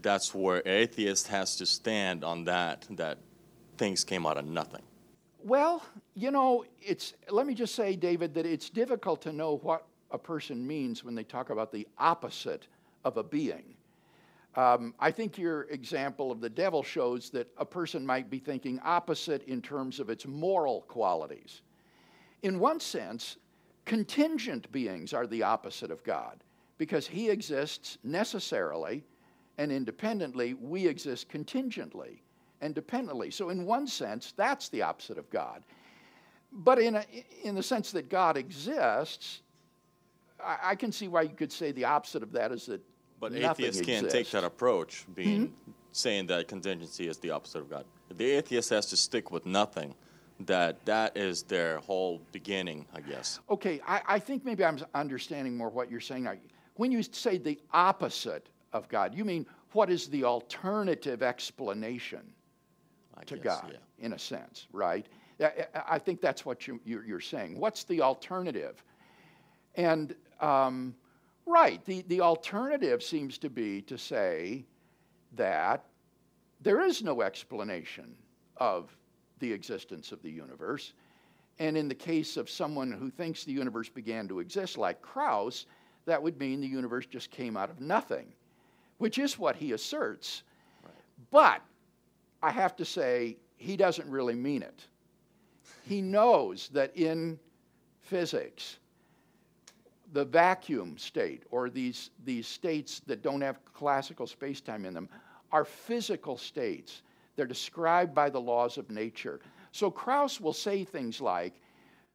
that's 0.00 0.34
where 0.34 0.62
atheist 0.64 1.28
has 1.28 1.56
to 1.56 1.66
stand 1.66 2.24
on 2.24 2.44
that, 2.44 2.86
that 2.90 3.18
things 3.76 4.04
came 4.04 4.26
out 4.26 4.38
of 4.38 4.46
nothing. 4.46 4.82
Well, 5.44 5.84
you 6.14 6.30
know, 6.30 6.64
it's 6.80 7.14
let 7.28 7.46
me 7.46 7.54
just 7.54 7.74
say, 7.74 7.96
David, 7.96 8.32
that 8.34 8.46
it's 8.46 8.70
difficult 8.70 9.20
to 9.22 9.32
know 9.32 9.56
what 9.58 9.86
a 10.10 10.18
person 10.18 10.64
means 10.66 11.02
when 11.04 11.14
they 11.14 11.24
talk 11.24 11.50
about 11.50 11.72
the 11.72 11.86
opposite 11.98 12.68
of 13.04 13.16
a 13.16 13.22
being. 13.22 13.74
Um, 14.54 14.94
I 15.00 15.10
think 15.10 15.38
your 15.38 15.62
example 15.64 16.30
of 16.30 16.40
the 16.40 16.50
devil 16.50 16.82
shows 16.82 17.30
that 17.30 17.48
a 17.56 17.64
person 17.64 18.06
might 18.06 18.30
be 18.30 18.38
thinking 18.38 18.78
opposite 18.84 19.42
in 19.44 19.62
terms 19.62 19.98
of 19.98 20.10
its 20.10 20.26
moral 20.26 20.82
qualities. 20.82 21.62
In 22.42 22.58
one 22.58 22.80
sense, 22.80 23.36
contingent 23.84 24.70
beings 24.72 25.12
are 25.12 25.26
the 25.26 25.42
opposite 25.42 25.90
of 25.90 26.02
God 26.04 26.42
because 26.78 27.06
he 27.06 27.30
exists 27.30 27.98
necessarily 28.02 29.04
and 29.58 29.70
independently, 29.70 30.54
we 30.54 30.86
exist 30.86 31.28
contingently 31.28 32.22
and 32.60 32.74
dependently. 32.74 33.30
So, 33.30 33.50
in 33.50 33.66
one 33.66 33.86
sense, 33.86 34.32
that's 34.36 34.68
the 34.70 34.82
opposite 34.82 35.18
of 35.18 35.28
God. 35.30 35.62
But 36.52 36.78
in, 36.78 36.96
a, 36.96 37.04
in 37.42 37.54
the 37.54 37.62
sense 37.62 37.92
that 37.92 38.08
God 38.08 38.36
exists, 38.36 39.42
I, 40.42 40.58
I, 40.62 40.74
can 40.74 40.92
see 40.92 41.08
why 41.08 41.22
you 41.22 41.34
could 41.34 41.52
say 41.52 41.72
the 41.72 41.84
opposite 41.84 42.22
of 42.22 42.32
that 42.32 42.52
is 42.52 42.66
that. 42.66 42.80
But 43.20 43.34
atheists 43.34 43.80
can't 43.82 44.10
take 44.10 44.30
that 44.32 44.42
approach, 44.42 45.06
being 45.14 45.46
mm-hmm. 45.46 45.70
saying 45.92 46.26
that 46.26 46.48
contingency 46.48 47.06
is 47.06 47.18
the 47.18 47.30
opposite 47.30 47.60
of 47.60 47.70
God. 47.70 47.84
The 48.16 48.32
atheist 48.32 48.70
has 48.70 48.86
to 48.86 48.96
stick 48.96 49.30
with 49.30 49.46
nothing, 49.46 49.94
that 50.46 50.84
that 50.84 51.16
is 51.16 51.42
their 51.42 51.78
whole 51.78 52.20
beginning, 52.32 52.86
I 52.94 53.00
guess. 53.00 53.40
Okay, 53.50 53.80
I, 53.86 54.02
I 54.06 54.18
think 54.18 54.44
maybe 54.44 54.64
I'm 54.64 54.78
understanding 54.94 55.56
more 55.56 55.68
what 55.68 55.90
you're 55.90 56.00
saying. 56.00 56.28
When 56.74 56.90
you 56.92 57.02
say 57.02 57.38
the 57.38 57.58
opposite 57.72 58.48
of 58.72 58.88
God, 58.88 59.14
you 59.14 59.24
mean 59.24 59.46
what 59.72 59.90
is 59.90 60.08
the 60.08 60.24
alternative 60.24 61.22
explanation 61.22 62.32
I 63.16 63.24
to 63.24 63.36
guess, 63.36 63.60
God, 63.60 63.72
yeah. 63.72 64.04
in 64.04 64.12
a 64.12 64.18
sense, 64.18 64.66
right? 64.72 65.06
I 65.88 65.98
think 65.98 66.20
that's 66.20 66.44
what 66.44 66.66
you, 66.66 66.80
are 67.12 67.20
saying. 67.20 67.58
What's 67.58 67.84
the 67.84 68.00
alternative? 68.00 68.82
And, 69.74 70.14
um, 70.40 70.94
right, 71.46 71.84
the, 71.84 72.02
the 72.08 72.20
alternative 72.20 73.02
seems 73.02 73.38
to 73.38 73.50
be 73.50 73.82
to 73.82 73.98
say 73.98 74.64
that 75.34 75.84
there 76.60 76.80
is 76.82 77.02
no 77.02 77.22
explanation 77.22 78.14
of 78.58 78.96
the 79.42 79.52
existence 79.52 80.12
of 80.12 80.22
the 80.22 80.30
universe. 80.30 80.94
And 81.58 81.76
in 81.76 81.88
the 81.88 81.94
case 81.94 82.38
of 82.38 82.48
someone 82.48 82.90
who 82.90 83.10
thinks 83.10 83.44
the 83.44 83.52
universe 83.52 83.90
began 83.90 84.26
to 84.28 84.40
exist, 84.40 84.78
like 84.78 85.02
Krauss, 85.02 85.66
that 86.06 86.22
would 86.22 86.38
mean 86.38 86.60
the 86.60 86.66
universe 86.66 87.04
just 87.04 87.30
came 87.30 87.56
out 87.56 87.68
of 87.68 87.80
nothing, 87.80 88.32
which 88.98 89.18
is 89.18 89.38
what 89.38 89.56
he 89.56 89.72
asserts. 89.72 90.44
Right. 90.82 90.94
But 91.30 91.60
I 92.42 92.52
have 92.52 92.76
to 92.76 92.84
say, 92.84 93.36
he 93.56 93.76
doesn't 93.76 94.08
really 94.08 94.34
mean 94.34 94.62
it. 94.62 94.86
He 95.86 96.00
knows 96.00 96.70
that 96.72 96.96
in 96.96 97.38
physics, 98.00 98.78
the 100.12 100.24
vacuum 100.24 100.96
state, 100.98 101.42
or 101.50 101.68
these, 101.68 102.10
these 102.24 102.46
states 102.46 103.00
that 103.06 103.22
don't 103.22 103.40
have 103.40 103.58
classical 103.74 104.26
space 104.26 104.60
time 104.60 104.84
in 104.84 104.94
them, 104.94 105.08
are 105.50 105.64
physical 105.64 106.36
states. 106.36 107.02
They're 107.42 107.48
described 107.48 108.14
by 108.14 108.30
the 108.30 108.40
laws 108.40 108.78
of 108.78 108.88
nature. 108.88 109.40
So 109.72 109.90
Krauss 109.90 110.40
will 110.40 110.52
say 110.52 110.84
things 110.84 111.20
like, 111.20 111.54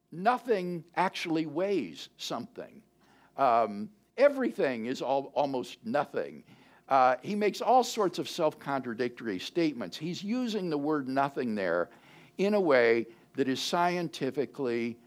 nothing 0.09 0.85
actually 0.95 1.45
weighs 1.45 2.07
something. 2.15 2.81
Um, 3.35 3.89
everything 4.17 4.85
is 4.85 5.01
all, 5.01 5.33
almost 5.35 5.79
nothing. 5.83 6.45
Uh, 6.87 7.17
he 7.21 7.35
makes 7.35 7.59
all 7.59 7.83
sorts 7.83 8.19
of 8.19 8.29
self 8.29 8.57
contradictory 8.57 9.37
statements. 9.37 9.97
He's 9.97 10.23
using 10.23 10.69
the 10.69 10.77
word 10.77 11.09
nothing 11.09 11.55
there 11.55 11.89
in 12.37 12.53
a 12.53 12.61
way 12.61 13.05
that 13.35 13.49
is 13.49 13.59
scientifically 13.59 14.97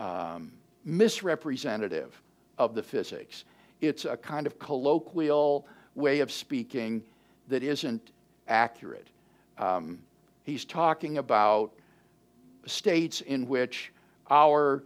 um, 0.00 0.50
misrepresentative 0.84 2.20
of 2.58 2.74
the 2.74 2.82
physics. 2.82 3.44
It's 3.80 4.04
a 4.04 4.16
kind 4.16 4.48
of 4.48 4.58
colloquial 4.58 5.64
way 5.94 6.18
of 6.18 6.32
speaking 6.32 7.04
that 7.46 7.62
isn't 7.62 8.10
accurate. 8.48 9.06
Um, 9.60 9.98
he's 10.42 10.64
talking 10.64 11.18
about 11.18 11.72
states 12.66 13.20
in 13.20 13.46
which 13.46 13.92
our 14.30 14.82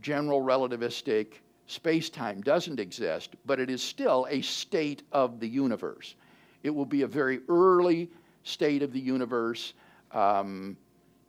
general 0.00 0.40
relativistic 0.40 1.34
space 1.66 2.10
time 2.10 2.40
doesn't 2.40 2.80
exist, 2.80 3.36
but 3.46 3.60
it 3.60 3.70
is 3.70 3.82
still 3.82 4.26
a 4.30 4.40
state 4.40 5.02
of 5.12 5.40
the 5.40 5.48
universe. 5.48 6.14
It 6.62 6.70
will 6.70 6.86
be 6.86 7.02
a 7.02 7.06
very 7.06 7.40
early 7.48 8.10
state 8.42 8.82
of 8.82 8.92
the 8.92 9.00
universe 9.00 9.74
um, 10.12 10.76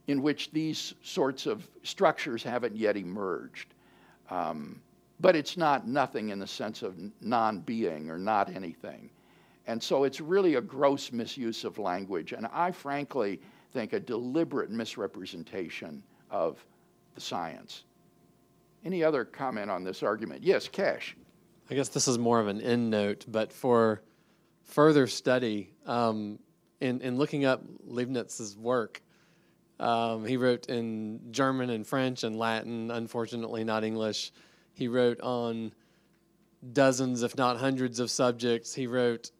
in 0.08 0.22
which 0.22 0.52
these 0.52 0.94
sorts 1.04 1.46
of 1.46 1.68
structures 1.84 2.44
haven't 2.44 2.76
yet 2.76 2.96
emerged. 2.96 3.74
Um, 4.30 4.82
but 5.20 5.36
it's 5.36 5.58
not 5.58 5.88
nothing 5.88 6.30
in 6.30 6.40
the 6.40 6.48
sense 6.48 6.82
of 6.82 6.96
non 7.22 7.60
being 7.60 8.10
or 8.10 8.18
not 8.18 8.54
anything. 8.54 9.10
And 9.68 9.82
so 9.82 10.04
it's 10.04 10.22
really 10.22 10.56
a 10.56 10.62
gross 10.62 11.12
misuse 11.12 11.64
of 11.64 11.80
language, 11.80 12.34
and 12.34 12.48
I 12.54 12.72
frankly 12.72 13.42
think 13.72 13.94
a 13.94 14.00
deliberate 14.00 14.70
misrepresentation 14.70 16.04
of 16.30 16.64
the 17.16 17.22
science. 17.22 17.84
Any 18.84 19.04
other 19.04 19.26
comment 19.26 19.72
on 19.72 19.84
this 19.84 20.04
argument? 20.04 20.44
Yes, 20.44 20.68
Cash. 20.68 21.18
I 21.70 21.74
guess 21.74 21.90
this 21.90 22.08
is 22.08 22.20
more 22.20 22.40
of 22.40 22.48
an 22.48 22.62
end 22.62 22.92
note, 22.92 23.26
but 23.28 23.52
for 23.52 24.04
further 24.64 25.08
study, 25.08 25.74
um, 25.88 26.38
in, 26.80 27.02
in 27.02 27.18
looking 27.18 27.46
up 27.46 27.64
Leibniz's 27.86 28.56
work, 28.56 29.02
um, 29.80 30.26
he 30.26 30.38
wrote 30.38 30.68
in 30.68 31.20
German 31.32 31.72
and 31.72 31.86
French 31.86 32.24
and 32.24 32.38
Latin, 32.38 32.92
unfortunately 32.92 33.64
not 33.64 33.84
English. 33.84 34.32
He 34.74 34.88
wrote 34.88 35.20
on 35.22 35.74
dozens, 36.72 37.24
if 37.24 37.38
not 37.38 37.58
hundreds, 37.58 38.00
of 38.00 38.12
subjects. 38.12 38.74
He 38.74 38.88
wrote 38.88 39.32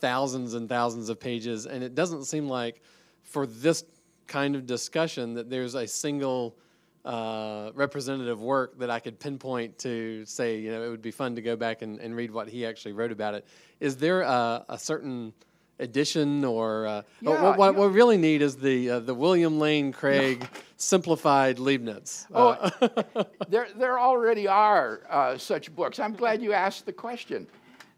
thousands 0.00 0.54
and 0.54 0.68
thousands 0.68 1.08
of 1.08 1.20
pages, 1.20 1.66
and 1.66 1.82
it 1.82 1.94
doesn't 1.94 2.24
seem 2.24 2.48
like 2.48 2.82
for 3.22 3.46
this 3.46 3.84
kind 4.26 4.56
of 4.56 4.66
discussion 4.66 5.34
that 5.34 5.50
there's 5.50 5.74
a 5.74 5.86
single 5.86 6.56
uh, 7.04 7.70
representative 7.74 8.40
work 8.40 8.78
that 8.78 8.90
I 8.90 9.00
could 9.00 9.18
pinpoint 9.18 9.78
to 9.78 10.24
say, 10.26 10.58
you 10.58 10.70
know, 10.70 10.82
it 10.82 10.90
would 10.90 11.02
be 11.02 11.10
fun 11.10 11.36
to 11.36 11.42
go 11.42 11.56
back 11.56 11.82
and, 11.82 11.98
and 12.00 12.14
read 12.14 12.30
what 12.30 12.48
he 12.48 12.66
actually 12.66 12.92
wrote 12.92 13.12
about 13.12 13.34
it. 13.34 13.46
Is 13.80 13.96
there 13.96 14.22
a, 14.22 14.64
a 14.68 14.78
certain 14.78 15.32
edition 15.78 16.44
or 16.44 16.86
uh, 16.86 17.02
yeah, 17.20 17.30
what, 17.30 17.58
what, 17.58 17.74
what, 17.76 17.90
we 17.90 17.94
really 17.94 18.16
need 18.16 18.42
is 18.42 18.56
the 18.56 18.90
uh, 18.90 19.00
the 19.00 19.14
William 19.14 19.58
Lane 19.58 19.92
Craig 19.92 20.46
simplified 20.76 21.58
Leibniz. 21.58 22.26
Oh, 22.34 22.48
uh, 22.48 23.24
there 23.48 23.68
there 23.76 23.98
already 23.98 24.48
are 24.48 25.02
uh, 25.08 25.38
such 25.38 25.74
books. 25.74 25.98
I'm 25.98 26.14
glad 26.14 26.42
you 26.42 26.52
asked 26.52 26.86
the 26.86 26.92
question. 26.92 27.46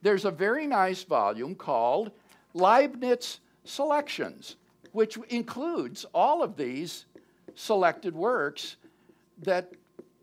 There's 0.03 0.25
a 0.25 0.31
very 0.31 0.67
nice 0.67 1.03
volume 1.03 1.55
called 1.55 2.11
Leibniz 2.55 3.41
Selections, 3.65 4.57
which 4.93 5.17
includes 5.29 6.07
all 6.15 6.43
of 6.43 6.57
these 6.57 7.05
selected 7.55 8.15
works 8.15 8.77
that 9.43 9.71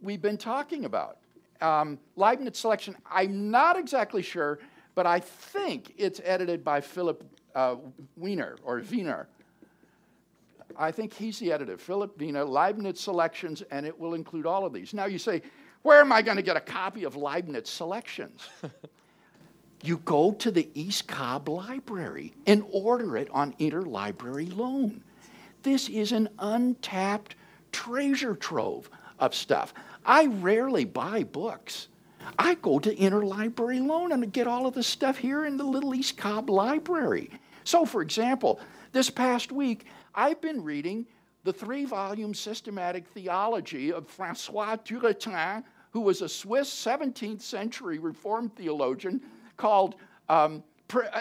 we've 0.01 0.21
been 0.21 0.37
talking 0.37 0.85
about. 0.85 1.17
Um, 1.61 1.99
Leibniz 2.15 2.57
Selection, 2.57 2.95
I'm 3.09 3.51
not 3.51 3.77
exactly 3.77 4.21
sure, 4.21 4.59
but 4.95 5.05
I 5.05 5.19
think 5.19 5.93
it's 5.97 6.21
edited 6.23 6.63
by 6.63 6.81
Philip 6.81 7.23
uh, 7.55 7.75
Wiener 8.15 8.57
or 8.63 8.81
Wiener. 8.89 9.27
I 10.77 10.91
think 10.91 11.13
he's 11.13 11.39
the 11.39 11.51
editor, 11.51 11.77
Philip 11.77 12.19
Wiener, 12.19 12.43
Leibniz 12.43 12.99
Selections, 12.99 13.63
and 13.71 13.85
it 13.85 13.97
will 13.97 14.13
include 14.13 14.45
all 14.45 14.65
of 14.65 14.73
these. 14.73 14.93
Now 14.93 15.05
you 15.05 15.17
say, 15.17 15.41
where 15.81 16.01
am 16.01 16.11
I 16.11 16.21
going 16.21 16.37
to 16.37 16.43
get 16.43 16.57
a 16.57 16.61
copy 16.61 17.03
of 17.03 17.15
Leibniz 17.15 17.69
Selections? 17.69 18.47
you 19.83 19.97
go 19.97 20.31
to 20.33 20.51
the 20.51 20.69
East 20.73 21.07
Cobb 21.07 21.49
Library 21.49 22.33
and 22.45 22.63
order 22.71 23.17
it 23.17 23.29
on 23.31 23.53
interlibrary 23.53 24.55
loan. 24.55 25.03
This 25.63 25.89
is 25.89 26.11
an 26.11 26.29
untapped 26.39 27.35
treasure 27.71 28.35
trove 28.35 28.89
of 29.19 29.35
stuff. 29.35 29.73
I 30.05 30.27
rarely 30.27 30.85
buy 30.85 31.23
books. 31.23 31.87
I 32.39 32.55
go 32.55 32.79
to 32.79 32.95
interlibrary 32.95 33.85
loan 33.85 34.11
and 34.11 34.31
get 34.33 34.47
all 34.47 34.65
of 34.65 34.73
the 34.73 34.83
stuff 34.83 35.17
here 35.17 35.45
in 35.45 35.57
the 35.57 35.63
Little 35.63 35.93
East 35.93 36.17
Cobb 36.17 36.49
Library. 36.49 37.29
So, 37.63 37.85
for 37.85 38.01
example, 38.01 38.59
this 38.91 39.09
past 39.09 39.51
week, 39.51 39.85
I've 40.15 40.41
been 40.41 40.63
reading 40.63 41.05
the 41.43 41.53
three 41.53 41.85
volume 41.85 42.33
systematic 42.33 43.07
theology 43.07 43.93
of 43.93 44.07
Francois 44.07 44.77
Turretin, 44.77 45.63
who 45.91 46.01
was 46.01 46.21
a 46.21 46.29
Swiss 46.29 46.69
17th 46.69 47.41
century 47.41 47.99
Reformed 47.99 48.55
theologian 48.55 49.21
called 49.57 49.95
um, 50.29 50.63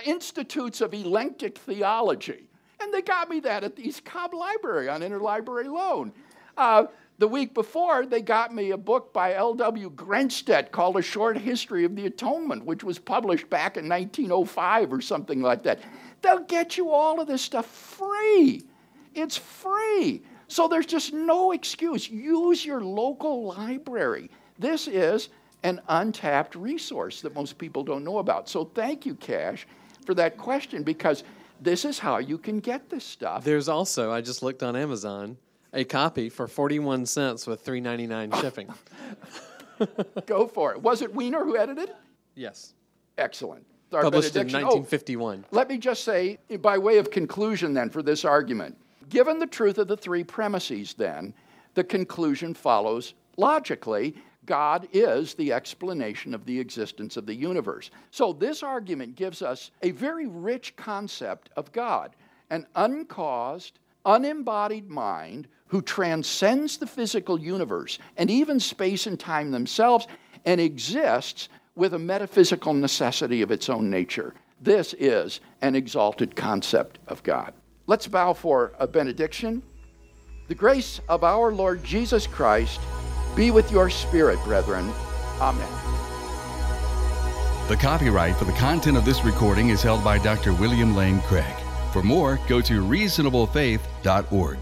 Institutes 0.05 0.81
of 0.81 0.95
Elenctic 0.95 1.59
Theology. 1.59 2.49
And 2.81 2.93
they 2.93 3.03
got 3.03 3.29
me 3.29 3.41
that 3.41 3.65
at 3.65 3.77
the 3.77 3.89
East 3.89 4.05
Cobb 4.05 4.35
Library 4.35 4.89
on 4.89 5.01
interlibrary 5.01 5.67
loan. 5.67 6.13
Uh, 6.57 6.87
the 7.19 7.27
week 7.27 7.55
before, 7.55 8.05
they 8.05 8.21
got 8.21 8.55
me 8.55 8.73
a 8.73 8.77
book 8.77 9.13
by 9.13 9.35
L.W. 9.35 9.91
Grensted 9.91 10.71
called 10.71 10.99
A 10.99 11.03
Short 11.03 11.39
History 11.39 11.85
of 11.85 11.97
the 11.97 12.07
Atonement, 12.07 12.65
which 12.67 12.85
was 12.85 12.99
published 12.99 13.49
back 13.49 13.79
in 13.79 13.89
1905 13.89 14.93
or 14.93 15.01
something 15.01 15.41
like 15.41 15.63
that. 15.63 15.81
They'll 16.21 16.45
get 16.45 16.77
you 16.77 16.91
all 16.91 17.19
of 17.21 17.27
this 17.27 17.41
stuff 17.41 17.67
free. 17.67 18.65
It's 19.15 19.37
free. 19.37 20.23
So 20.49 20.69
there's 20.69 20.87
just 20.87 21.15
no 21.15 21.53
excuse. 21.53 22.11
Use 22.11 22.65
your 22.65 22.83
local 22.83 23.47
library. 23.47 24.31
This 24.59 24.87
is 24.87 25.31
an 25.63 25.81
untapped 25.89 26.55
resource 26.55 27.21
that 27.23 27.35
most 27.35 27.59
people 27.59 27.83
don't 27.83 28.05
know 28.05 28.19
about. 28.19 28.49
So 28.49 28.65
thank 28.65 29.07
you, 29.07 29.15
Cash, 29.15 29.67
for 30.05 30.15
that 30.15 30.37
question 30.37 30.83
because 30.83 31.25
this 31.61 31.85
is 31.85 31.99
how 31.99 32.19
you 32.19 32.39
can 32.39 32.61
get 32.61 32.89
this 32.91 33.05
stuff. 33.05 33.45
There's 33.45 33.69
also, 33.69 34.13
I 34.13 34.21
just 34.21 34.43
looked 34.43 34.63
on 34.63 34.77
Amazon, 34.77 35.39
a 35.73 35.85
copy 35.85 36.29
for 36.29 36.47
41 36.47 37.07
cents 37.07 37.47
with 37.47 37.65
3.99 37.65 38.41
shipping. 38.41 38.73
Go 40.27 40.47
for 40.47 40.73
it. 40.73 40.83
Was 40.83 41.03
it 41.03 41.15
Wiener 41.15 41.45
who 41.45 41.57
edited? 41.57 41.91
Yes. 42.35 42.75
Excellent. 43.19 43.67
Our 43.93 44.03
Published 44.03 44.35
in 44.37 44.47
1951. 44.47 45.45
Oh, 45.45 45.49
let 45.57 45.69
me 45.69 45.79
just 45.79 46.05
say, 46.05 46.39
by 46.61 46.77
way 46.77 46.99
of 46.99 47.11
conclusion, 47.11 47.73
then, 47.73 47.89
for 47.89 48.03
this 48.03 48.25
argument, 48.25 48.77
given 49.09 49.39
the 49.39 49.47
truth 49.47 49.79
of 49.79 49.87
the 49.87 49.97
three 49.97 50.25
premises, 50.25 50.95
then, 50.95 51.33
the 51.75 51.85
conclusion 51.85 52.53
follows 52.53 53.15
logically 53.37 54.17
God 54.47 54.89
is 54.93 55.35
the 55.35 55.53
explanation 55.53 56.35
of 56.35 56.47
the 56.47 56.59
existence 56.59 57.17
of 57.17 57.27
the 57.27 57.35
universe. 57.35 57.91
So, 58.11 58.33
this 58.33 58.63
argument 58.63 59.17
gives 59.17 59.43
us 59.43 59.71
a 59.83 59.91
very 59.91 60.27
rich 60.27 60.77
concept 60.77 61.51
of 61.57 61.73
God 61.73 62.15
an 62.51 62.67
uncaused, 62.77 63.79
unembodied 64.05 64.89
mind 64.89 65.49
who 65.67 65.83
transcends 65.83 66.79
the 66.79 66.87
physical 66.87 67.41
universe 67.41 67.99
and 68.17 68.31
even 68.31 68.61
space 68.61 69.07
and 69.07 69.19
time 69.19 69.51
themselves 69.51 70.07
and 70.45 70.61
exists 70.61 71.49
with 71.75 71.93
a 71.95 71.99
metaphysical 71.99 72.73
necessity 72.73 73.43
of 73.43 73.51
its 73.51 73.69
own 73.69 73.91
nature. 73.91 74.33
This 74.61 74.95
is 74.95 75.41
an 75.61 75.75
exalted 75.75 76.37
concept 76.37 76.99
of 77.09 77.23
God. 77.23 77.53
Let's 77.87 78.07
bow 78.07 78.33
for 78.33 78.73
a 78.79 78.87
benediction. 78.87 79.63
The 80.49 80.55
grace 80.55 81.01
of 81.09 81.25
our 81.25 81.53
Lord 81.53 81.83
Jesus 81.83 82.27
Christ 82.27 82.81
be 83.37 83.53
with 83.53 83.71
your 83.71 83.91
spirit, 83.91 84.43
brethren. 84.43 84.91
Amen. 85.41 85.69
The 87.69 87.77
copyright 87.77 88.37
for 88.37 88.45
the 88.45 88.53
content 88.53 88.97
of 88.97 89.05
this 89.05 89.25
recording 89.25 89.69
is 89.69 89.83
held 89.83 90.03
by 90.03 90.19
Dr. 90.19 90.55
William 90.55 90.97
Lane 90.97 91.21
Craig. 91.23 91.55
For 91.93 92.03
more, 92.03 92.39
go 92.49 92.61
to 92.61 92.83
reasonablefaith.org. 92.83 94.59